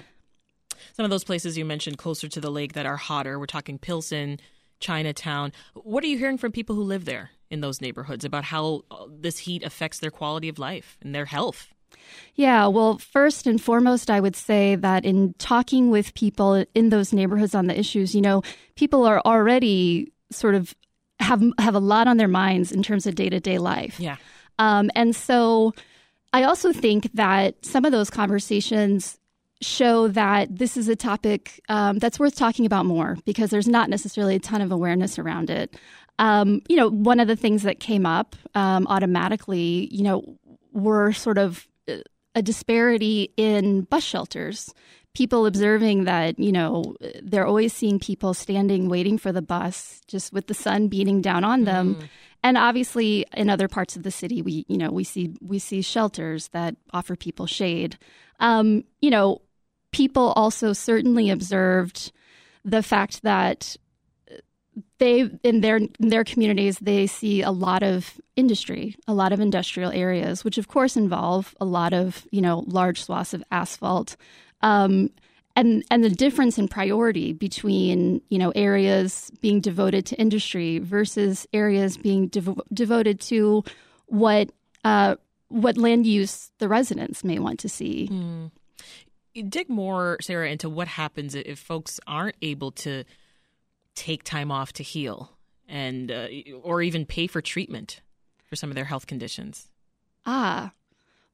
Some 0.96 1.04
of 1.04 1.10
those 1.10 1.24
places 1.24 1.58
you 1.58 1.66
mentioned 1.66 1.98
closer 1.98 2.26
to 2.26 2.40
the 2.40 2.50
lake 2.50 2.72
that 2.72 2.86
are 2.86 2.96
hotter. 2.96 3.38
We're 3.38 3.44
talking 3.44 3.78
Pilsen, 3.78 4.40
Chinatown. 4.80 5.52
What 5.74 6.02
are 6.02 6.06
you 6.06 6.16
hearing 6.16 6.38
from 6.38 6.52
people 6.52 6.74
who 6.74 6.84
live 6.84 7.04
there 7.04 7.32
in 7.50 7.60
those 7.60 7.82
neighborhoods 7.82 8.24
about 8.24 8.44
how 8.44 8.80
uh, 8.90 9.04
this 9.10 9.36
heat 9.36 9.62
affects 9.62 9.98
their 9.98 10.10
quality 10.10 10.48
of 10.48 10.58
life 10.58 10.96
and 11.02 11.14
their 11.14 11.26
health? 11.26 11.68
Yeah, 12.34 12.68
well, 12.68 12.96
first 12.96 13.46
and 13.46 13.60
foremost, 13.60 14.08
I 14.08 14.20
would 14.20 14.34
say 14.34 14.74
that 14.74 15.04
in 15.04 15.34
talking 15.34 15.90
with 15.90 16.14
people 16.14 16.64
in 16.74 16.88
those 16.88 17.12
neighborhoods 17.12 17.54
on 17.54 17.66
the 17.66 17.78
issues, 17.78 18.14
you 18.14 18.22
know, 18.22 18.40
people 18.74 19.04
are 19.04 19.20
already 19.26 20.14
sort 20.30 20.54
of 20.54 20.74
have 21.20 21.42
have 21.58 21.74
a 21.74 21.78
lot 21.78 22.08
on 22.08 22.16
their 22.16 22.26
minds 22.26 22.72
in 22.72 22.82
terms 22.82 23.06
of 23.06 23.16
day 23.16 23.28
to 23.28 23.38
day 23.38 23.58
life. 23.58 24.00
Yeah, 24.00 24.16
um, 24.58 24.90
and 24.94 25.14
so 25.14 25.74
I 26.32 26.44
also 26.44 26.72
think 26.72 27.12
that 27.12 27.66
some 27.66 27.84
of 27.84 27.92
those 27.92 28.08
conversations 28.08 29.18
show 29.62 30.08
that 30.08 30.54
this 30.54 30.76
is 30.76 30.88
a 30.88 30.96
topic 30.96 31.60
um, 31.68 31.98
that's 31.98 32.18
worth 32.18 32.36
talking 32.36 32.66
about 32.66 32.86
more 32.86 33.16
because 33.24 33.50
there's 33.50 33.68
not 33.68 33.88
necessarily 33.88 34.36
a 34.36 34.40
ton 34.40 34.60
of 34.60 34.70
awareness 34.70 35.18
around 35.18 35.50
it. 35.50 35.74
Um, 36.18 36.62
you 36.68 36.76
know, 36.76 36.88
one 36.88 37.20
of 37.20 37.28
the 37.28 37.36
things 37.36 37.62
that 37.62 37.80
came 37.80 38.06
up 38.06 38.36
um, 38.54 38.86
automatically, 38.86 39.88
you 39.90 40.02
know, 40.02 40.38
were 40.72 41.12
sort 41.12 41.38
of 41.38 41.66
a 42.34 42.42
disparity 42.42 43.32
in 43.36 43.82
bus 43.82 44.04
shelters. 44.04 44.72
People 45.14 45.46
observing 45.46 46.04
that, 46.04 46.38
you 46.38 46.52
know, 46.52 46.94
they're 47.22 47.46
always 47.46 47.72
seeing 47.72 47.98
people 47.98 48.34
standing 48.34 48.88
waiting 48.88 49.16
for 49.16 49.32
the 49.32 49.40
bus 49.40 50.02
just 50.06 50.32
with 50.32 50.46
the 50.46 50.54
sun 50.54 50.88
beating 50.88 51.22
down 51.22 51.42
on 51.42 51.64
them. 51.64 51.94
Mm. 51.94 52.08
And 52.42 52.58
obviously 52.58 53.24
in 53.34 53.48
other 53.48 53.66
parts 53.66 53.96
of 53.96 54.02
the 54.02 54.10
city 54.10 54.42
we, 54.42 54.66
you 54.68 54.76
know, 54.76 54.90
we 54.90 55.02
see 55.02 55.34
we 55.40 55.58
see 55.58 55.80
shelters 55.80 56.48
that 56.48 56.76
offer 56.92 57.16
people 57.16 57.46
shade. 57.46 57.96
Um, 58.38 58.84
you 59.00 59.10
know, 59.10 59.40
people 59.92 60.32
also 60.36 60.72
certainly 60.72 61.30
observed 61.30 62.12
the 62.64 62.82
fact 62.82 63.22
that 63.22 63.76
they 64.98 65.30
in 65.42 65.60
their 65.60 65.76
in 65.76 65.90
their 65.98 66.24
communities 66.24 66.78
they 66.80 67.06
see 67.06 67.42
a 67.42 67.50
lot 67.50 67.82
of 67.82 68.20
industry, 68.34 68.96
a 69.06 69.14
lot 69.14 69.32
of 69.32 69.40
industrial 69.40 69.90
areas, 69.90 70.44
which 70.44 70.58
of 70.58 70.68
course 70.68 70.96
involve 70.96 71.54
a 71.60 71.64
lot 71.64 71.92
of 71.92 72.26
you 72.30 72.40
know 72.40 72.64
large 72.66 73.02
swaths 73.02 73.34
of 73.34 73.42
asphalt, 73.50 74.16
um, 74.62 75.10
and 75.54 75.84
and 75.90 76.04
the 76.04 76.10
difference 76.10 76.58
in 76.58 76.68
priority 76.68 77.32
between 77.32 78.20
you 78.28 78.38
know 78.38 78.50
areas 78.54 79.30
being 79.40 79.60
devoted 79.60 80.04
to 80.06 80.16
industry 80.16 80.78
versus 80.78 81.46
areas 81.52 81.96
being 81.96 82.28
devo- 82.28 82.60
devoted 82.72 83.20
to 83.20 83.64
what 84.06 84.50
uh, 84.84 85.16
what 85.48 85.76
land 85.76 86.06
use 86.06 86.50
the 86.58 86.68
residents 86.68 87.24
may 87.24 87.38
want 87.38 87.60
to 87.60 87.68
see. 87.68 88.08
Mm. 88.10 88.50
Dig 89.42 89.68
more, 89.68 90.16
Sarah, 90.20 90.50
into 90.50 90.68
what 90.68 90.88
happens 90.88 91.34
if 91.34 91.58
folks 91.58 92.00
aren't 92.06 92.36
able 92.42 92.70
to 92.72 93.04
take 93.94 94.22
time 94.22 94.50
off 94.50 94.72
to 94.74 94.82
heal 94.82 95.30
and 95.68 96.10
uh, 96.10 96.28
or 96.62 96.82
even 96.82 97.04
pay 97.04 97.26
for 97.26 97.40
treatment 97.40 98.00
for 98.44 98.56
some 98.56 98.70
of 98.70 98.76
their 98.76 98.84
health 98.84 99.06
conditions? 99.06 99.68
Ah, 100.24 100.72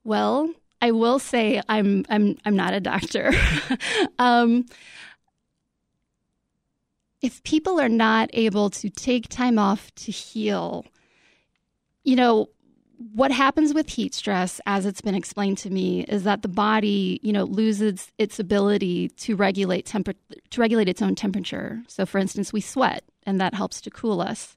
well, 0.05 0.53
I 0.81 0.91
will 0.91 1.19
say 1.19 1.63
I'm 1.69 2.05
I'm 2.09 2.37
I'm 2.45 2.57
not 2.57 2.75
a 2.75 2.81
doctor. 2.81 3.33
um, 4.19 4.67
if 7.21 7.43
people 7.45 7.81
are 7.81 7.89
not 7.89 8.31
able 8.33 8.71
to 8.71 8.91
take 8.91 9.29
time 9.29 9.59
off 9.59 9.95
to 9.95 10.11
heal, 10.11 10.85
you 12.03 12.17
know, 12.17 12.49
what 13.13 13.31
happens 13.33 13.75
with 13.75 13.89
heat 13.89 14.15
stress, 14.15 14.61
as 14.67 14.87
it's 14.87 15.01
been 15.01 15.15
explained 15.15 15.59
to 15.59 15.71
me, 15.71 16.03
is 16.05 16.25
that 16.25 16.43
the 16.43 16.49
body, 16.49 17.21
you 17.23 17.33
know, 17.33 17.45
loses 17.45 18.13
its 18.19 18.39
ability 18.39 19.09
to 19.11 19.37
regulate 19.37 19.87
temper- 19.87 20.15
to 20.51 20.61
regulate 20.61 20.89
its 20.89 21.03
own 21.03 21.15
temperature. 21.15 21.83
So, 21.89 22.07
for 22.07 22.19
instance, 22.19 22.53
we 22.53 22.61
sweat, 22.61 23.05
and 23.25 23.41
that 23.41 23.55
helps 23.55 23.81
to 23.83 23.91
cool 23.91 24.21
us. 24.21 24.57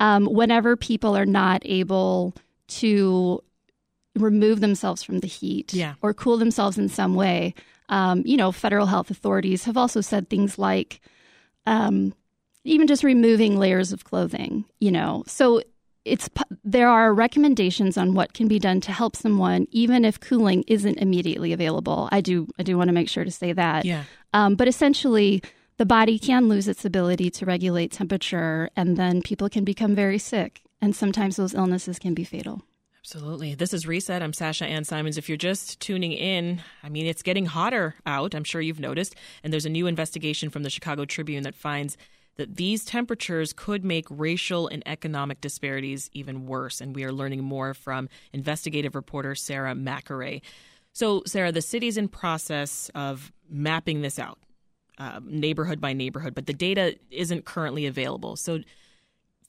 Um, 0.00 0.26
whenever 0.26 0.76
people 0.76 1.16
are 1.16 1.26
not 1.26 1.62
able 1.64 2.34
to 2.66 3.42
remove 4.16 4.60
themselves 4.60 5.02
from 5.02 5.20
the 5.20 5.26
heat 5.26 5.74
yeah. 5.74 5.94
or 6.02 6.14
cool 6.14 6.36
themselves 6.36 6.78
in 6.78 6.88
some 6.88 7.14
way, 7.14 7.54
um, 7.88 8.22
you 8.24 8.36
know, 8.36 8.52
federal 8.52 8.86
health 8.86 9.10
authorities 9.10 9.64
have 9.64 9.76
also 9.76 10.00
said 10.00 10.28
things 10.28 10.58
like. 10.58 11.00
Um, 11.66 12.14
even 12.66 12.86
just 12.86 13.04
removing 13.04 13.58
layers 13.58 13.92
of 13.92 14.04
clothing, 14.04 14.64
you 14.80 14.90
know. 14.90 15.22
So 15.26 15.62
it's 16.04 16.28
there 16.62 16.88
are 16.88 17.14
recommendations 17.14 17.96
on 17.96 18.14
what 18.14 18.34
can 18.34 18.48
be 18.48 18.58
done 18.58 18.80
to 18.80 18.92
help 18.92 19.16
someone 19.16 19.66
even 19.70 20.04
if 20.04 20.20
cooling 20.20 20.64
isn't 20.66 20.98
immediately 20.98 21.52
available 21.52 22.08
i 22.12 22.20
do 22.20 22.46
i 22.58 22.62
do 22.62 22.76
want 22.76 22.88
to 22.88 22.92
make 22.92 23.08
sure 23.08 23.24
to 23.24 23.30
say 23.30 23.52
that 23.52 23.84
yeah 23.84 24.04
um, 24.32 24.54
but 24.54 24.68
essentially 24.68 25.42
the 25.76 25.86
body 25.86 26.18
can 26.18 26.48
lose 26.48 26.68
its 26.68 26.84
ability 26.84 27.30
to 27.30 27.46
regulate 27.46 27.90
temperature 27.90 28.68
and 28.76 28.96
then 28.96 29.22
people 29.22 29.48
can 29.48 29.64
become 29.64 29.94
very 29.94 30.18
sick 30.18 30.62
and 30.80 30.94
sometimes 30.94 31.36
those 31.36 31.54
illnesses 31.54 31.98
can 31.98 32.14
be 32.14 32.24
fatal 32.24 32.62
Absolutely. 33.04 33.54
This 33.54 33.74
is 33.74 33.86
Reset. 33.86 34.22
I'm 34.22 34.32
Sasha 34.32 34.64
Ann 34.64 34.84
Simons. 34.84 35.18
If 35.18 35.28
you're 35.28 35.36
just 35.36 35.78
tuning 35.78 36.12
in, 36.12 36.62
I 36.82 36.88
mean, 36.88 37.04
it's 37.04 37.22
getting 37.22 37.44
hotter 37.44 37.96
out. 38.06 38.34
I'm 38.34 38.44
sure 38.44 38.62
you've 38.62 38.80
noticed. 38.80 39.14
And 39.42 39.52
there's 39.52 39.66
a 39.66 39.68
new 39.68 39.86
investigation 39.86 40.48
from 40.48 40.62
the 40.62 40.70
Chicago 40.70 41.04
Tribune 41.04 41.42
that 41.42 41.54
finds 41.54 41.98
that 42.36 42.56
these 42.56 42.84
temperatures 42.84 43.52
could 43.52 43.84
make 43.84 44.06
racial 44.10 44.68
and 44.68 44.82
economic 44.86 45.40
disparities 45.40 46.10
even 46.12 46.46
worse. 46.46 46.80
And 46.80 46.94
we 46.94 47.04
are 47.04 47.12
learning 47.12 47.44
more 47.44 47.74
from 47.74 48.08
investigative 48.32 48.94
reporter 48.94 49.34
Sarah 49.34 49.74
Macaraeg. 49.74 50.42
So, 50.92 51.22
Sarah, 51.26 51.52
the 51.52 51.62
city's 51.62 51.96
in 51.96 52.08
process 52.08 52.90
of 52.94 53.32
mapping 53.48 54.02
this 54.02 54.18
out, 54.18 54.38
uh, 54.98 55.20
neighborhood 55.24 55.80
by 55.80 55.92
neighborhood, 55.92 56.34
but 56.34 56.46
the 56.46 56.52
data 56.52 56.96
isn't 57.10 57.44
currently 57.44 57.86
available. 57.86 58.36
So, 58.36 58.60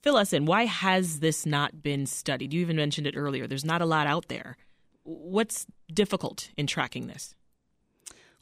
fill 0.01 0.17
us 0.17 0.33
in. 0.33 0.45
Why 0.45 0.65
has 0.65 1.19
this 1.19 1.45
not 1.45 1.81
been 1.83 2.05
studied? 2.05 2.53
You 2.53 2.61
even 2.61 2.75
mentioned 2.75 3.07
it 3.07 3.15
earlier. 3.17 3.47
There's 3.47 3.65
not 3.65 3.81
a 3.81 3.85
lot 3.85 4.07
out 4.07 4.27
there. 4.27 4.57
What's 5.03 5.67
difficult 5.93 6.49
in 6.57 6.67
tracking 6.67 7.07
this? 7.07 7.35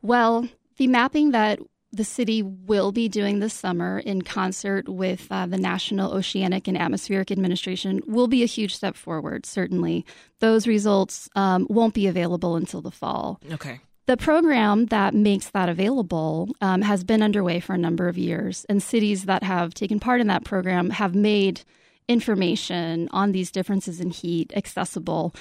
Well, 0.01 0.47
the 0.77 0.87
mapping 0.87 1.31
that 1.31 1.59
the 1.93 2.03
city 2.03 2.41
will 2.41 2.91
be 2.91 3.07
doing 3.07 3.39
this 3.39 3.53
summer 3.53 3.99
in 3.99 4.23
concert 4.23 4.89
with 4.89 5.27
uh, 5.29 5.45
the 5.45 5.59
National 5.59 6.11
Oceanic 6.11 6.67
and 6.67 6.75
Atmospheric 6.77 7.31
Administration 7.31 8.01
will 8.07 8.27
be 8.27 8.41
a 8.41 8.47
huge 8.47 8.75
step 8.75 8.95
forward, 8.95 9.45
certainly. 9.45 10.03
Those 10.39 10.65
results 10.67 11.29
um, 11.35 11.67
won't 11.69 11.93
be 11.93 12.07
available 12.07 12.55
until 12.55 12.81
the 12.81 12.91
fall. 12.91 13.39
Okay. 13.51 13.79
The 14.07 14.17
program 14.17 14.87
that 14.87 15.13
makes 15.13 15.51
that 15.51 15.69
available 15.69 16.49
um, 16.59 16.81
has 16.81 17.03
been 17.03 17.21
underway 17.21 17.59
for 17.59 17.73
a 17.73 17.77
number 17.77 18.07
of 18.07 18.17
years, 18.17 18.65
and 18.67 18.83
cities 18.83 19.25
that 19.25 19.43
have 19.43 19.73
taken 19.73 19.99
part 19.99 20.19
in 20.19 20.27
that 20.27 20.43
program 20.43 20.89
have 20.89 21.15
made 21.15 21.61
information 22.09 23.07
on 23.11 23.31
these 23.31 23.51
differences 23.51 24.01
in 24.01 24.09
heat 24.09 24.51
accessible 24.55 25.33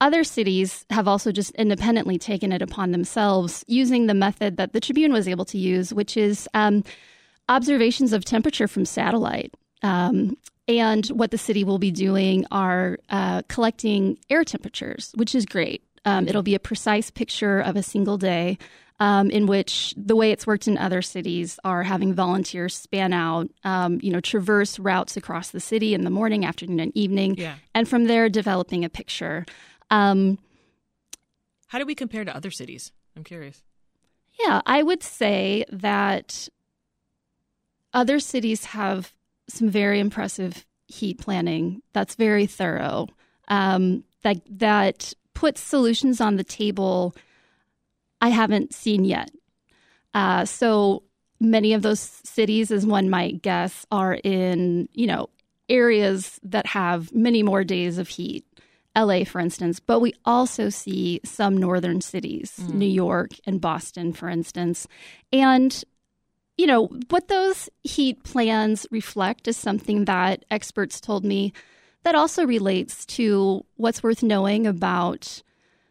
other 0.00 0.24
cities 0.24 0.84
have 0.90 1.06
also 1.06 1.32
just 1.32 1.50
independently 1.52 2.18
taken 2.18 2.52
it 2.52 2.62
upon 2.62 2.92
themselves 2.92 3.64
using 3.68 4.06
the 4.06 4.14
method 4.14 4.56
that 4.56 4.72
the 4.72 4.80
Tribune 4.80 5.12
was 5.12 5.28
able 5.28 5.44
to 5.46 5.58
use, 5.58 5.92
which 5.92 6.16
is 6.16 6.48
um, 6.54 6.84
observations 7.48 8.12
of 8.12 8.24
temperature 8.24 8.68
from 8.68 8.84
satellite. 8.84 9.54
Um, 9.82 10.36
and 10.68 11.06
what 11.08 11.32
the 11.32 11.38
city 11.38 11.64
will 11.64 11.78
be 11.78 11.90
doing 11.90 12.46
are 12.50 12.98
uh, 13.10 13.42
collecting 13.48 14.18
air 14.30 14.44
temperatures, 14.44 15.12
which 15.16 15.34
is 15.34 15.44
great. 15.44 15.82
Um, 16.04 16.28
it'll 16.28 16.42
be 16.42 16.54
a 16.54 16.60
precise 16.60 17.10
picture 17.10 17.60
of 17.60 17.76
a 17.76 17.82
single 17.82 18.16
day 18.16 18.56
um, 19.00 19.30
in 19.30 19.46
which 19.46 19.94
the 19.96 20.14
way 20.14 20.30
it's 20.30 20.46
worked 20.46 20.68
in 20.68 20.76
other 20.76 21.02
cities 21.02 21.58
are 21.64 21.82
having 21.82 22.14
volunteers 22.14 22.76
span 22.76 23.12
out, 23.12 23.48
um, 23.64 23.98
you 24.02 24.12
know, 24.12 24.20
traverse 24.20 24.78
routes 24.78 25.16
across 25.16 25.50
the 25.50 25.60
city 25.60 25.94
in 25.94 26.04
the 26.04 26.10
morning, 26.10 26.44
afternoon, 26.44 26.80
and 26.80 26.96
evening, 26.96 27.34
yeah. 27.36 27.54
and 27.74 27.88
from 27.88 28.04
there 28.04 28.28
developing 28.28 28.84
a 28.84 28.90
picture. 28.90 29.46
Um, 29.90 30.38
How 31.68 31.78
do 31.78 31.86
we 31.86 31.94
compare 31.94 32.24
to 32.24 32.34
other 32.34 32.50
cities? 32.50 32.92
I'm 33.16 33.24
curious. 33.24 33.62
Yeah, 34.38 34.62
I 34.64 34.82
would 34.82 35.02
say 35.02 35.64
that 35.70 36.48
other 37.92 38.20
cities 38.20 38.64
have 38.66 39.12
some 39.48 39.68
very 39.68 40.00
impressive 40.00 40.64
heat 40.86 41.18
planning 41.18 41.82
that's 41.92 42.14
very 42.14 42.46
thorough. 42.46 43.08
Um, 43.48 44.04
that 44.22 44.40
that 44.58 45.12
puts 45.34 45.60
solutions 45.60 46.20
on 46.20 46.36
the 46.36 46.44
table 46.44 47.14
I 48.20 48.28
haven't 48.28 48.74
seen 48.74 49.04
yet. 49.04 49.30
Uh, 50.12 50.44
so 50.44 51.04
many 51.40 51.72
of 51.72 51.82
those 51.82 52.00
cities, 52.00 52.70
as 52.70 52.84
one 52.84 53.08
might 53.08 53.42
guess, 53.42 53.86
are 53.90 54.14
in, 54.14 54.88
you 54.92 55.06
know, 55.06 55.30
areas 55.68 56.38
that 56.42 56.66
have 56.66 57.12
many 57.14 57.42
more 57.42 57.64
days 57.64 57.96
of 57.98 58.08
heat. 58.08 58.44
LA, 58.96 59.24
for 59.24 59.40
instance, 59.40 59.78
but 59.80 60.00
we 60.00 60.14
also 60.24 60.68
see 60.68 61.20
some 61.24 61.56
northern 61.56 62.00
cities, 62.00 62.54
mm. 62.60 62.74
New 62.74 62.88
York 62.88 63.30
and 63.46 63.60
Boston, 63.60 64.12
for 64.12 64.28
instance. 64.28 64.88
And, 65.32 65.84
you 66.56 66.66
know, 66.66 66.86
what 67.08 67.28
those 67.28 67.68
heat 67.84 68.22
plans 68.24 68.86
reflect 68.90 69.46
is 69.46 69.56
something 69.56 70.06
that 70.06 70.44
experts 70.50 71.00
told 71.00 71.24
me 71.24 71.52
that 72.02 72.14
also 72.14 72.46
relates 72.46 73.06
to 73.06 73.64
what's 73.76 74.02
worth 74.02 74.22
knowing 74.22 74.66
about 74.66 75.42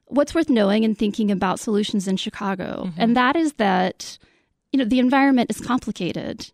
what's 0.08 0.34
worth 0.34 0.50
knowing 0.50 0.84
and 0.84 0.98
thinking 0.98 1.32
about 1.32 1.60
solutions 1.60 2.08
in 2.08 2.18
Chicago. 2.18 2.86
Mm-hmm. 2.88 3.02
And 3.02 3.16
that 3.16 3.36
is 3.36 3.54
that, 3.54 4.18
you 4.72 4.80
know, 4.80 4.86
the 4.86 5.00
environment 5.00 5.52
is 5.52 5.62
complicated 5.62 6.52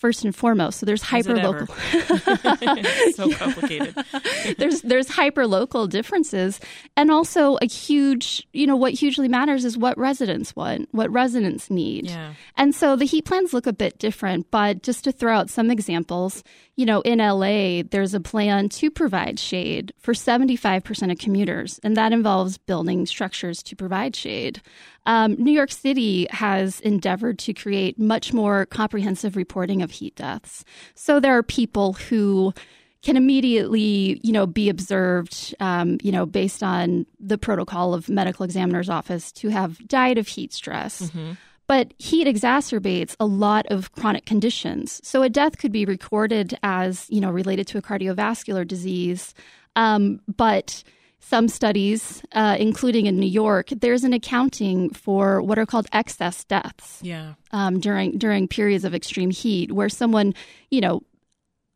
first 0.00 0.24
and 0.24 0.34
foremost. 0.34 0.80
So 0.80 0.86
there's 0.86 1.02
hyper 1.02 1.36
local. 1.36 1.66
so 3.14 3.30
complicated. 3.34 3.94
there's 4.58 4.80
there's 4.80 5.08
hyper 5.08 5.46
local 5.46 5.86
differences, 5.86 6.58
and 6.96 7.10
also 7.10 7.58
a 7.62 7.66
huge. 7.66 8.46
You 8.52 8.66
know 8.66 8.76
what 8.76 8.94
hugely 8.94 9.28
matters 9.28 9.64
is 9.64 9.78
what 9.78 9.96
residents 9.98 10.56
want, 10.56 10.88
what 10.92 11.10
residents 11.12 11.70
need. 11.70 12.06
Yeah. 12.06 12.32
And 12.56 12.74
so 12.74 12.96
the 12.96 13.04
heat 13.04 13.26
plans 13.26 13.52
look 13.52 13.66
a 13.66 13.72
bit 13.72 13.98
different. 13.98 14.50
But 14.50 14.82
just 14.82 15.04
to 15.04 15.12
throw 15.12 15.36
out 15.36 15.50
some 15.50 15.70
examples, 15.70 16.42
you 16.80 16.86
know, 16.86 17.02
in 17.02 17.18
LA, 17.18 17.82
there's 17.90 18.14
a 18.14 18.20
plan 18.20 18.70
to 18.70 18.90
provide 18.90 19.38
shade 19.38 19.92
for 19.98 20.14
75% 20.14 21.12
of 21.12 21.18
commuters, 21.18 21.78
and 21.82 21.94
that 21.94 22.10
involves 22.10 22.56
building 22.56 23.04
structures 23.04 23.62
to 23.64 23.76
provide 23.76 24.16
shade. 24.16 24.62
Um, 25.04 25.34
New 25.34 25.52
York 25.52 25.72
City 25.72 26.26
has 26.30 26.80
endeavored 26.80 27.38
to 27.40 27.52
create 27.52 27.98
much 27.98 28.32
more 28.32 28.64
comprehensive 28.64 29.36
reporting 29.36 29.82
of 29.82 29.90
heat 29.90 30.16
deaths. 30.16 30.64
So 30.94 31.20
there 31.20 31.36
are 31.36 31.42
people 31.42 31.92
who 31.92 32.54
can 33.02 33.18
immediately, 33.18 34.18
you 34.22 34.32
know, 34.32 34.46
be 34.46 34.70
observed, 34.70 35.54
um, 35.60 35.98
you 36.02 36.10
know, 36.10 36.24
based 36.24 36.62
on 36.62 37.04
the 37.18 37.36
protocol 37.36 37.92
of 37.92 38.08
medical 38.08 38.42
examiner's 38.42 38.88
office 38.88 39.32
to 39.32 39.50
have 39.50 39.86
died 39.86 40.16
of 40.16 40.28
heat 40.28 40.54
stress. 40.54 41.02
Mm-hmm. 41.02 41.32
But 41.70 41.94
heat 41.98 42.26
exacerbates 42.26 43.14
a 43.20 43.26
lot 43.26 43.64
of 43.70 43.92
chronic 43.92 44.26
conditions. 44.26 45.00
So 45.04 45.22
a 45.22 45.28
death 45.28 45.56
could 45.56 45.70
be 45.70 45.84
recorded 45.84 46.58
as, 46.64 47.06
you 47.08 47.20
know, 47.20 47.30
related 47.30 47.68
to 47.68 47.78
a 47.78 47.80
cardiovascular 47.80 48.66
disease. 48.66 49.34
Um, 49.76 50.20
but 50.26 50.82
some 51.20 51.46
studies, 51.46 52.24
uh, 52.32 52.56
including 52.58 53.06
in 53.06 53.20
New 53.20 53.28
York, 53.28 53.68
there's 53.68 54.02
an 54.02 54.12
accounting 54.12 54.90
for 54.90 55.42
what 55.42 55.60
are 55.60 55.66
called 55.66 55.86
excess 55.92 56.42
deaths. 56.42 56.98
Yeah. 57.02 57.34
Um, 57.52 57.78
during 57.78 58.18
during 58.18 58.48
periods 58.48 58.84
of 58.84 58.92
extreme 58.92 59.30
heat, 59.30 59.70
where 59.70 59.88
someone, 59.88 60.34
you 60.72 60.80
know, 60.80 61.04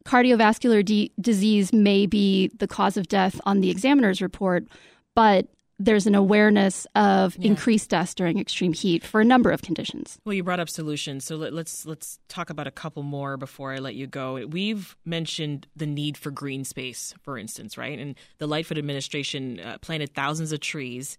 cardiovascular 0.04 0.84
de- 0.84 1.12
disease 1.20 1.72
may 1.72 2.06
be 2.06 2.50
the 2.58 2.66
cause 2.66 2.96
of 2.96 3.06
death 3.06 3.40
on 3.46 3.60
the 3.60 3.70
examiner's 3.70 4.20
report, 4.20 4.66
but 5.14 5.46
there's 5.84 6.06
an 6.06 6.14
awareness 6.14 6.86
of 6.94 7.36
yeah. 7.36 7.48
increased 7.48 7.90
deaths 7.90 8.14
during 8.14 8.38
extreme 8.38 8.72
heat 8.72 9.04
for 9.04 9.20
a 9.20 9.24
number 9.24 9.50
of 9.50 9.62
conditions. 9.62 10.18
Well, 10.24 10.32
you 10.32 10.42
brought 10.42 10.60
up 10.60 10.70
solutions, 10.70 11.24
so 11.24 11.36
let, 11.36 11.52
us 11.52 11.54
let's, 11.54 11.86
let's 11.86 12.18
talk 12.28 12.50
about 12.50 12.66
a 12.66 12.70
couple 12.70 13.02
more 13.02 13.36
before 13.36 13.72
I 13.72 13.78
let 13.78 13.94
you 13.94 14.06
go. 14.06 14.46
We've 14.46 14.96
mentioned 15.04 15.66
the 15.76 15.86
need 15.86 16.16
for 16.16 16.30
green 16.30 16.64
space, 16.64 17.14
for 17.22 17.36
instance, 17.36 17.76
right? 17.76 17.98
And 17.98 18.14
the 18.38 18.46
Lightfoot 18.46 18.78
administration 18.78 19.60
uh, 19.60 19.78
planted 19.78 20.14
thousands 20.14 20.52
of 20.52 20.60
trees. 20.60 21.18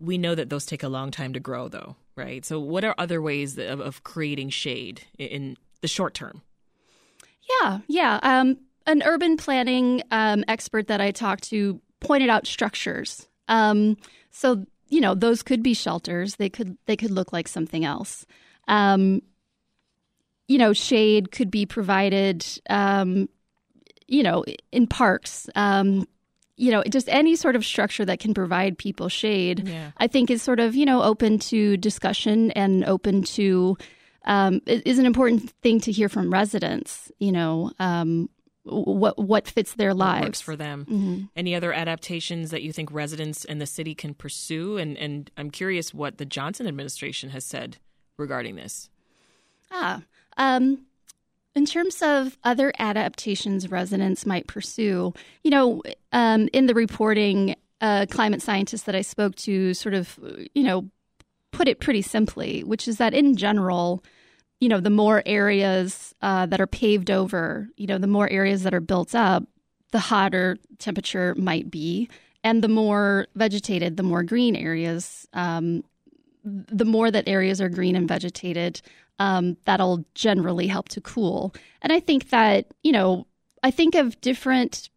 We 0.00 0.18
know 0.18 0.34
that 0.34 0.50
those 0.50 0.66
take 0.66 0.82
a 0.82 0.88
long 0.88 1.10
time 1.10 1.32
to 1.34 1.40
grow, 1.40 1.68
though, 1.68 1.96
right? 2.16 2.44
So, 2.44 2.60
what 2.60 2.84
are 2.84 2.94
other 2.98 3.22
ways 3.22 3.58
of, 3.58 3.80
of 3.80 4.02
creating 4.02 4.50
shade 4.50 5.02
in 5.18 5.56
the 5.80 5.88
short 5.88 6.14
term? 6.14 6.42
Yeah, 7.62 7.78
yeah. 7.88 8.20
Um, 8.22 8.58
an 8.86 9.02
urban 9.04 9.36
planning 9.36 10.02
um, 10.10 10.44
expert 10.48 10.88
that 10.88 11.00
I 11.00 11.10
talked 11.10 11.44
to 11.44 11.80
pointed 12.00 12.30
out 12.30 12.46
structures 12.46 13.27
um, 13.48 13.96
so 14.30 14.64
you 14.88 15.00
know 15.00 15.14
those 15.14 15.42
could 15.42 15.62
be 15.62 15.74
shelters. 15.74 16.36
They 16.36 16.48
could 16.48 16.76
they 16.86 16.96
could 16.96 17.10
look 17.10 17.32
like 17.32 17.48
something 17.48 17.84
else. 17.84 18.26
Um, 18.66 19.22
you 20.46 20.58
know, 20.58 20.72
shade 20.72 21.30
could 21.30 21.50
be 21.50 21.66
provided. 21.66 22.46
Um, 22.70 23.28
you 24.06 24.22
know, 24.22 24.44
in 24.72 24.86
parks. 24.86 25.48
Um, 25.54 26.06
you 26.56 26.72
know, 26.72 26.82
just 26.90 27.08
any 27.08 27.36
sort 27.36 27.54
of 27.54 27.64
structure 27.64 28.04
that 28.04 28.18
can 28.18 28.34
provide 28.34 28.76
people 28.76 29.08
shade. 29.08 29.68
Yeah. 29.68 29.92
I 29.98 30.08
think 30.08 30.30
is 30.30 30.42
sort 30.42 30.60
of 30.60 30.74
you 30.74 30.86
know 30.86 31.02
open 31.02 31.38
to 31.40 31.76
discussion 31.76 32.50
and 32.52 32.84
open 32.84 33.22
to 33.24 33.76
um, 34.24 34.60
is 34.66 34.98
an 34.98 35.06
important 35.06 35.50
thing 35.62 35.80
to 35.80 35.92
hear 35.92 36.08
from 36.08 36.32
residents. 36.32 37.12
You 37.18 37.32
know, 37.32 37.72
um, 37.78 38.28
what 38.68 39.18
what 39.18 39.48
fits 39.48 39.74
their 39.74 39.94
lives 39.94 40.26
works 40.26 40.40
for 40.40 40.56
them. 40.56 40.84
Mm-hmm. 40.84 41.22
Any 41.36 41.54
other 41.54 41.72
adaptations 41.72 42.50
that 42.50 42.62
you 42.62 42.72
think 42.72 42.92
residents 42.92 43.44
in 43.44 43.58
the 43.58 43.66
city 43.66 43.94
can 43.94 44.14
pursue? 44.14 44.76
And 44.76 44.96
and 44.98 45.30
I'm 45.36 45.50
curious 45.50 45.94
what 45.94 46.18
the 46.18 46.26
Johnson 46.26 46.66
administration 46.66 47.30
has 47.30 47.44
said 47.44 47.78
regarding 48.16 48.56
this. 48.56 48.90
Ah, 49.70 50.02
um, 50.36 50.86
in 51.54 51.66
terms 51.66 52.02
of 52.02 52.38
other 52.44 52.72
adaptations 52.78 53.70
residents 53.70 54.24
might 54.24 54.46
pursue, 54.46 55.12
you 55.42 55.50
know, 55.50 55.82
um, 56.12 56.48
in 56.52 56.66
the 56.66 56.74
reporting, 56.74 57.56
uh, 57.80 58.06
climate 58.10 58.42
scientists 58.42 58.84
that 58.84 58.94
I 58.94 59.02
spoke 59.02 59.34
to 59.36 59.74
sort 59.74 59.94
of, 59.94 60.18
you 60.54 60.62
know, 60.62 60.88
put 61.50 61.68
it 61.68 61.80
pretty 61.80 62.02
simply, 62.02 62.62
which 62.62 62.86
is 62.86 62.98
that 62.98 63.14
in 63.14 63.36
general 63.36 64.04
you 64.60 64.68
know, 64.68 64.80
the 64.80 64.90
more 64.90 65.22
areas 65.26 66.14
uh, 66.22 66.46
that 66.46 66.60
are 66.60 66.66
paved 66.66 67.10
over, 67.10 67.68
you 67.76 67.86
know, 67.86 67.98
the 67.98 68.06
more 68.06 68.28
areas 68.28 68.62
that 68.64 68.74
are 68.74 68.80
built 68.80 69.14
up, 69.14 69.44
the 69.92 69.98
hotter 69.98 70.56
temperature 70.78 71.34
might 71.36 71.70
be. 71.70 72.08
And 72.44 72.62
the 72.62 72.68
more 72.68 73.26
vegetated, 73.34 73.96
the 73.96 74.02
more 74.02 74.22
green 74.22 74.56
areas, 74.56 75.26
um, 75.32 75.84
the 76.44 76.84
more 76.84 77.10
that 77.10 77.28
areas 77.28 77.60
are 77.60 77.68
green 77.68 77.96
and 77.96 78.08
vegetated, 78.08 78.80
um, 79.18 79.56
that'll 79.64 80.04
generally 80.14 80.66
help 80.66 80.88
to 80.90 81.00
cool. 81.00 81.54
And 81.82 81.92
I 81.92 82.00
think 82.00 82.30
that, 82.30 82.66
you 82.82 82.92
know, 82.92 83.26
I 83.62 83.70
think 83.70 83.94
of 83.94 84.20
different 84.20 84.88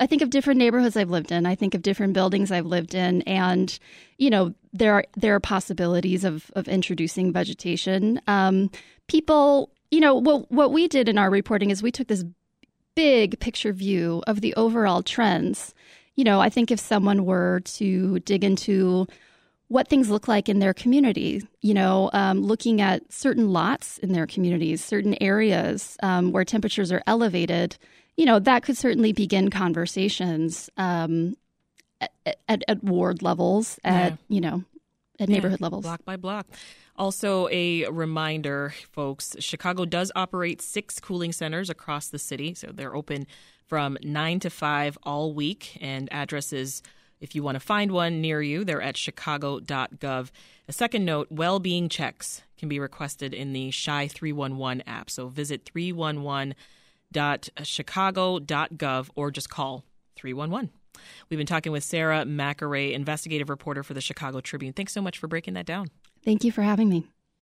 I 0.00 0.06
think 0.06 0.22
of 0.22 0.30
different 0.30 0.58
neighborhoods 0.58 0.96
I've 0.96 1.10
lived 1.10 1.30
in. 1.30 1.44
I 1.44 1.54
think 1.54 1.74
of 1.74 1.82
different 1.82 2.14
buildings 2.14 2.50
I've 2.50 2.66
lived 2.66 2.94
in, 2.94 3.22
and 3.22 3.78
you 4.18 4.30
know 4.30 4.54
there 4.72 4.94
are 4.94 5.04
there 5.16 5.34
are 5.34 5.40
possibilities 5.40 6.24
of 6.24 6.50
of 6.54 6.68
introducing 6.68 7.32
vegetation. 7.32 8.20
Um, 8.26 8.70
people, 9.06 9.70
you 9.90 10.00
know, 10.00 10.14
what 10.14 10.50
what 10.50 10.72
we 10.72 10.88
did 10.88 11.08
in 11.08 11.18
our 11.18 11.30
reporting 11.30 11.70
is 11.70 11.82
we 11.82 11.92
took 11.92 12.08
this 12.08 12.24
big 12.94 13.38
picture 13.40 13.72
view 13.72 14.22
of 14.26 14.40
the 14.40 14.54
overall 14.54 15.02
trends. 15.02 15.74
You 16.16 16.24
know, 16.24 16.40
I 16.40 16.48
think 16.48 16.70
if 16.70 16.80
someone 16.80 17.24
were 17.24 17.60
to 17.60 18.18
dig 18.20 18.44
into 18.44 19.06
what 19.68 19.88
things 19.88 20.10
look 20.10 20.28
like 20.28 20.50
in 20.50 20.58
their 20.58 20.74
community, 20.74 21.42
you 21.62 21.72
know, 21.72 22.10
um, 22.12 22.42
looking 22.42 22.82
at 22.82 23.10
certain 23.10 23.50
lots 23.50 23.96
in 23.98 24.12
their 24.12 24.26
communities, 24.26 24.84
certain 24.84 25.16
areas 25.22 25.96
um, 26.02 26.30
where 26.32 26.44
temperatures 26.44 26.92
are 26.92 27.02
elevated 27.06 27.78
you 28.16 28.26
know, 28.26 28.38
that 28.38 28.62
could 28.62 28.76
certainly 28.76 29.12
begin 29.12 29.50
conversations 29.50 30.70
um, 30.76 31.36
at, 32.26 32.38
at, 32.48 32.62
at, 32.68 32.84
ward 32.84 33.22
levels, 33.22 33.78
at, 33.84 34.12
yeah. 34.12 34.16
you 34.28 34.40
know, 34.40 34.64
at 35.18 35.28
neighborhood 35.28 35.60
yeah, 35.60 35.64
levels. 35.64 35.82
Block 35.84 36.04
by 36.04 36.16
block. 36.16 36.46
Also, 36.96 37.48
a 37.50 37.88
reminder, 37.88 38.74
folks 38.90 39.34
Chicago 39.38 39.84
does 39.84 40.12
operate 40.14 40.60
six 40.60 41.00
cooling 41.00 41.32
centers 41.32 41.70
across 41.70 42.08
the 42.08 42.18
city. 42.18 42.54
So 42.54 42.68
they're 42.72 42.94
open 42.94 43.26
from 43.66 43.96
9 44.02 44.40
to 44.40 44.50
5 44.50 44.98
all 45.02 45.32
week. 45.32 45.78
And 45.80 46.12
addresses, 46.12 46.82
if 47.20 47.34
you 47.34 47.42
want 47.42 47.56
to 47.56 47.60
find 47.60 47.92
one 47.92 48.20
near 48.20 48.42
you, 48.42 48.64
they're 48.64 48.82
at 48.82 48.96
chicago.gov. 48.96 50.30
A 50.68 50.72
second 50.72 51.04
note 51.04 51.28
well 51.30 51.58
being 51.58 51.88
checks 51.88 52.42
can 52.58 52.68
be 52.68 52.78
requested 52.78 53.32
in 53.32 53.52
the 53.52 53.72
Chi 53.72 54.08
311 54.08 54.82
app. 54.86 55.08
So 55.08 55.28
visit 55.28 55.64
311 55.64 56.54
chicago.gov 57.62 59.08
or 59.14 59.30
just 59.30 59.50
call 59.50 59.84
311. 60.16 60.70
We've 61.28 61.38
been 61.38 61.46
talking 61.46 61.72
with 61.72 61.84
Sarah 61.84 62.24
Macaraeg, 62.24 62.92
investigative 62.92 63.48
reporter 63.48 63.82
for 63.82 63.94
the 63.94 64.00
Chicago 64.00 64.40
Tribune. 64.40 64.72
Thanks 64.72 64.92
so 64.92 65.02
much 65.02 65.18
for 65.18 65.28
breaking 65.28 65.54
that 65.54 65.66
down. 65.66 65.88
Thank 66.24 66.44
you 66.44 66.52
for 66.52 66.62
having 66.62 66.88
me. 66.88 67.06